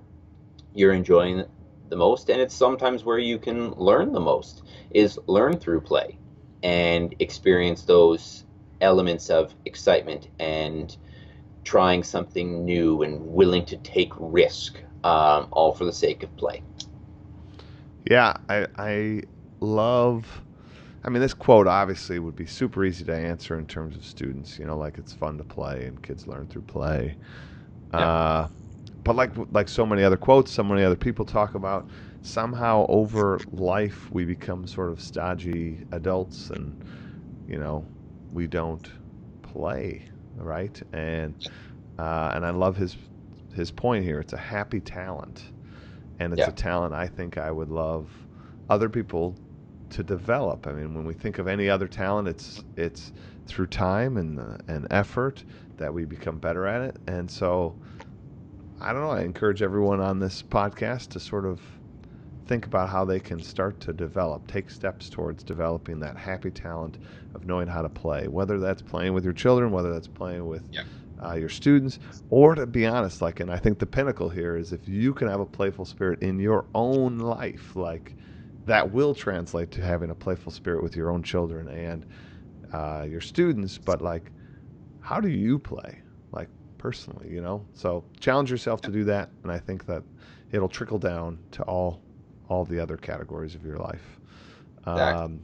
you're 0.73 0.93
enjoying 0.93 1.43
the 1.89 1.95
most 1.95 2.29
and 2.29 2.41
it's 2.41 2.55
sometimes 2.55 3.03
where 3.03 3.19
you 3.19 3.37
can 3.37 3.71
learn 3.71 4.11
the 4.11 4.19
most 4.19 4.63
is 4.91 5.19
learn 5.27 5.57
through 5.57 5.81
play 5.81 6.17
and 6.63 7.15
experience 7.19 7.83
those 7.83 8.45
elements 8.81 9.29
of 9.29 9.55
excitement 9.65 10.29
and 10.39 10.97
trying 11.63 12.03
something 12.03 12.65
new 12.65 13.03
and 13.03 13.19
willing 13.21 13.65
to 13.65 13.77
take 13.77 14.11
risk 14.17 14.81
um, 15.03 15.47
all 15.51 15.73
for 15.73 15.85
the 15.85 15.93
sake 15.93 16.23
of 16.23 16.35
play 16.37 16.61
yeah 18.09 18.33
I, 18.49 18.67
I 18.77 19.21
love 19.59 20.41
I 21.03 21.09
mean, 21.09 21.21
this 21.21 21.33
quote 21.33 21.67
obviously 21.67 22.19
would 22.19 22.35
be 22.35 22.45
super 22.45 22.83
easy 22.83 23.05
to 23.05 23.15
answer 23.15 23.57
in 23.57 23.65
terms 23.65 23.95
of 23.95 24.03
students. 24.03 24.59
You 24.59 24.65
know, 24.65 24.77
like 24.77 24.97
it's 24.97 25.13
fun 25.13 25.37
to 25.37 25.43
play 25.45 25.85
and 25.85 26.01
kids 26.01 26.27
learn 26.27 26.47
through 26.47 26.63
play. 26.63 27.15
Yeah. 27.93 27.99
Uh, 27.99 28.47
but 29.03 29.15
like 29.15 29.31
like 29.51 29.69
so 29.69 29.85
many 29.85 30.03
other 30.03 30.17
quotes, 30.17 30.51
so 30.51 30.63
many 30.63 30.83
other 30.83 30.95
people 30.95 31.25
talk 31.25 31.55
about, 31.55 31.87
somehow 32.21 32.85
over 32.89 33.39
life 33.51 34.11
we 34.11 34.25
become 34.25 34.67
sort 34.67 34.89
of 34.89 34.99
stodgy 35.01 35.79
adults, 35.91 36.49
and 36.49 36.83
you 37.47 37.57
know, 37.57 37.85
we 38.33 38.47
don't 38.47 38.91
play 39.41 40.03
right. 40.35 40.81
And 40.91 41.49
uh, 41.97 42.31
and 42.33 42.45
I 42.45 42.49
love 42.49 42.75
his 42.75 42.97
his 43.53 43.71
point 43.71 44.03
here. 44.03 44.19
It's 44.19 44.33
a 44.33 44.37
happy 44.37 44.81
talent, 44.81 45.51
and 46.19 46.33
it's 46.33 46.41
yeah. 46.41 46.49
a 46.49 46.53
talent 46.53 46.93
I 46.93 47.07
think 47.07 47.37
I 47.37 47.49
would 47.49 47.69
love 47.69 48.09
other 48.69 48.89
people 48.89 49.35
to 49.91 50.03
develop. 50.03 50.67
I 50.67 50.73
mean, 50.73 50.93
when 50.93 51.05
we 51.05 51.13
think 51.13 51.39
of 51.39 51.47
any 51.47 51.69
other 51.69 51.87
talent, 51.87 52.27
it's 52.27 52.63
it's 52.75 53.13
through 53.45 53.67
time 53.67 54.17
and 54.17 54.39
uh, 54.39 54.57
and 54.67 54.87
effort 54.91 55.43
that 55.77 55.93
we 55.93 56.05
become 56.05 56.37
better 56.37 56.67
at 56.67 56.81
it. 56.81 56.97
And 57.07 57.29
so, 57.29 57.75
I 58.79 58.93
don't 58.93 59.01
know. 59.01 59.11
I 59.11 59.21
encourage 59.21 59.61
everyone 59.61 59.99
on 59.99 60.19
this 60.19 60.43
podcast 60.43 61.09
to 61.09 61.19
sort 61.19 61.45
of 61.45 61.61
think 62.47 62.65
about 62.65 62.89
how 62.89 63.03
they 63.03 63.19
can 63.19 63.41
start 63.41 63.79
to 63.81 63.93
develop, 63.93 64.47
take 64.47 64.69
steps 64.69 65.09
towards 65.09 65.43
developing 65.43 65.99
that 65.99 66.15
happy 66.15 66.49
talent 66.49 66.97
of 67.35 67.45
knowing 67.45 67.67
how 67.67 67.81
to 67.81 67.89
play, 67.89 68.27
whether 68.27 68.59
that's 68.59 68.81
playing 68.81 69.13
with 69.13 69.23
your 69.23 69.33
children, 69.33 69.71
whether 69.71 69.91
that's 69.91 70.07
playing 70.07 70.47
with 70.47 70.63
yeah. 70.71 70.83
uh, 71.23 71.33
your 71.33 71.49
students, 71.49 71.99
or 72.29 72.55
to 72.55 72.65
be 72.65 72.85
honest, 72.85 73.21
like, 73.21 73.39
and 73.41 73.51
I 73.51 73.57
think 73.57 73.79
the 73.79 73.85
pinnacle 73.85 74.29
here 74.29 74.55
is 74.55 74.71
if 74.71 74.87
you 74.87 75.13
can 75.13 75.27
have 75.27 75.41
a 75.41 75.45
playful 75.45 75.83
spirit 75.85 76.21
in 76.21 76.39
your 76.39 76.65
own 76.73 77.17
life, 77.17 77.75
like, 77.75 78.15
that 78.65 78.91
will 78.91 79.15
translate 79.15 79.71
to 79.71 79.81
having 79.81 80.09
a 80.09 80.15
playful 80.15 80.51
spirit 80.51 80.83
with 80.83 80.95
your 80.95 81.09
own 81.09 81.23
children 81.23 81.67
and 81.67 82.05
uh, 82.73 83.05
your 83.09 83.21
students, 83.21 83.77
but 83.77 84.01
like 84.01 84.31
how 85.07 85.21
do 85.21 85.29
you 85.29 85.57
play? 85.57 86.01
Like 86.33 86.49
personally 86.77 87.29
you 87.29 87.41
know? 87.41 87.65
So 87.73 88.03
challenge 88.19 88.51
yourself 88.51 88.81
to 88.81 88.91
do 88.91 89.05
that 89.05 89.29
and 89.43 89.51
i 89.51 89.57
think 89.57 89.85
that 89.85 90.03
it'll 90.51 90.67
trickle 90.67 90.99
down 90.99 91.39
to 91.51 91.63
all 91.63 92.01
all 92.49 92.65
the 92.65 92.79
other 92.79 92.97
categories 92.97 93.55
of 93.55 93.65
your 93.65 93.77
life. 93.77 94.19
Um, 94.85 95.41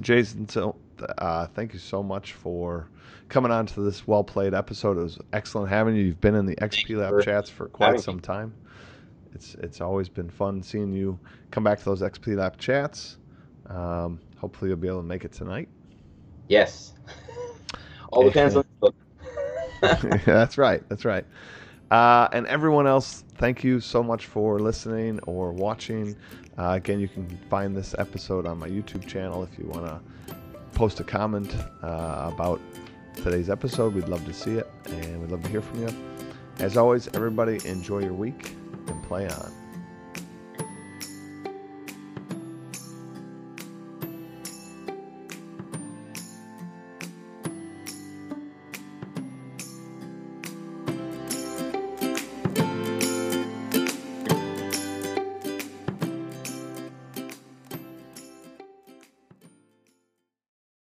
jason 0.00 0.48
so 0.48 0.76
uh, 1.18 1.46
thank 1.46 1.72
you 1.72 1.78
so 1.78 2.02
much 2.02 2.32
for 2.34 2.88
coming 3.28 3.50
on 3.50 3.66
to 3.66 3.80
this 3.80 4.06
well 4.06 4.24
played 4.24 4.52
episode. 4.52 4.98
It 4.98 5.02
was 5.02 5.18
excellent 5.32 5.68
having 5.68 5.94
you. 5.94 6.02
You've 6.02 6.20
been 6.20 6.34
in 6.34 6.46
the 6.46 6.56
xp 6.56 6.96
lab 6.96 7.22
chats 7.22 7.48
for 7.48 7.68
quite 7.68 8.00
some 8.00 8.18
time. 8.20 8.52
It's 9.32 9.54
it's 9.56 9.80
always 9.80 10.08
been 10.08 10.28
fun 10.28 10.62
seeing 10.62 10.92
you 10.92 11.18
come 11.52 11.62
back 11.62 11.78
to 11.78 11.84
those 11.84 12.02
xp 12.02 12.36
lab 12.36 12.58
chats. 12.58 13.16
Um, 13.66 14.20
hopefully 14.38 14.70
you'll 14.70 14.78
be 14.78 14.88
able 14.88 15.02
to 15.02 15.06
make 15.06 15.24
it 15.24 15.32
tonight. 15.32 15.68
Yes 16.48 16.94
all 18.10 18.24
depends 18.24 18.56
on 18.56 18.64
the 18.80 18.92
book. 18.92 18.94
that's 20.24 20.58
right. 20.58 20.82
That's 20.88 21.04
right. 21.04 21.24
Uh, 21.90 22.28
and 22.32 22.46
everyone 22.46 22.86
else, 22.86 23.24
thank 23.36 23.64
you 23.64 23.80
so 23.80 24.02
much 24.02 24.26
for 24.26 24.60
listening 24.60 25.18
or 25.26 25.52
watching. 25.52 26.16
Uh, 26.58 26.72
again, 26.72 27.00
you 27.00 27.08
can 27.08 27.26
find 27.48 27.76
this 27.76 27.94
episode 27.98 28.46
on 28.46 28.58
my 28.58 28.68
YouTube 28.68 29.06
channel 29.06 29.42
if 29.42 29.58
you 29.58 29.66
want 29.66 29.86
to 29.86 30.36
post 30.74 31.00
a 31.00 31.04
comment 31.04 31.54
uh, 31.82 32.30
about 32.32 32.60
today's 33.16 33.50
episode. 33.50 33.94
We'd 33.94 34.08
love 34.08 34.24
to 34.26 34.32
see 34.32 34.52
it 34.52 34.70
and 34.86 35.20
we'd 35.20 35.30
love 35.30 35.42
to 35.42 35.48
hear 35.48 35.62
from 35.62 35.80
you. 35.80 35.88
As 36.58 36.76
always, 36.76 37.08
everybody, 37.14 37.58
enjoy 37.66 38.00
your 38.00 38.12
week 38.12 38.54
and 38.86 39.02
play 39.02 39.28
on. 39.28 39.59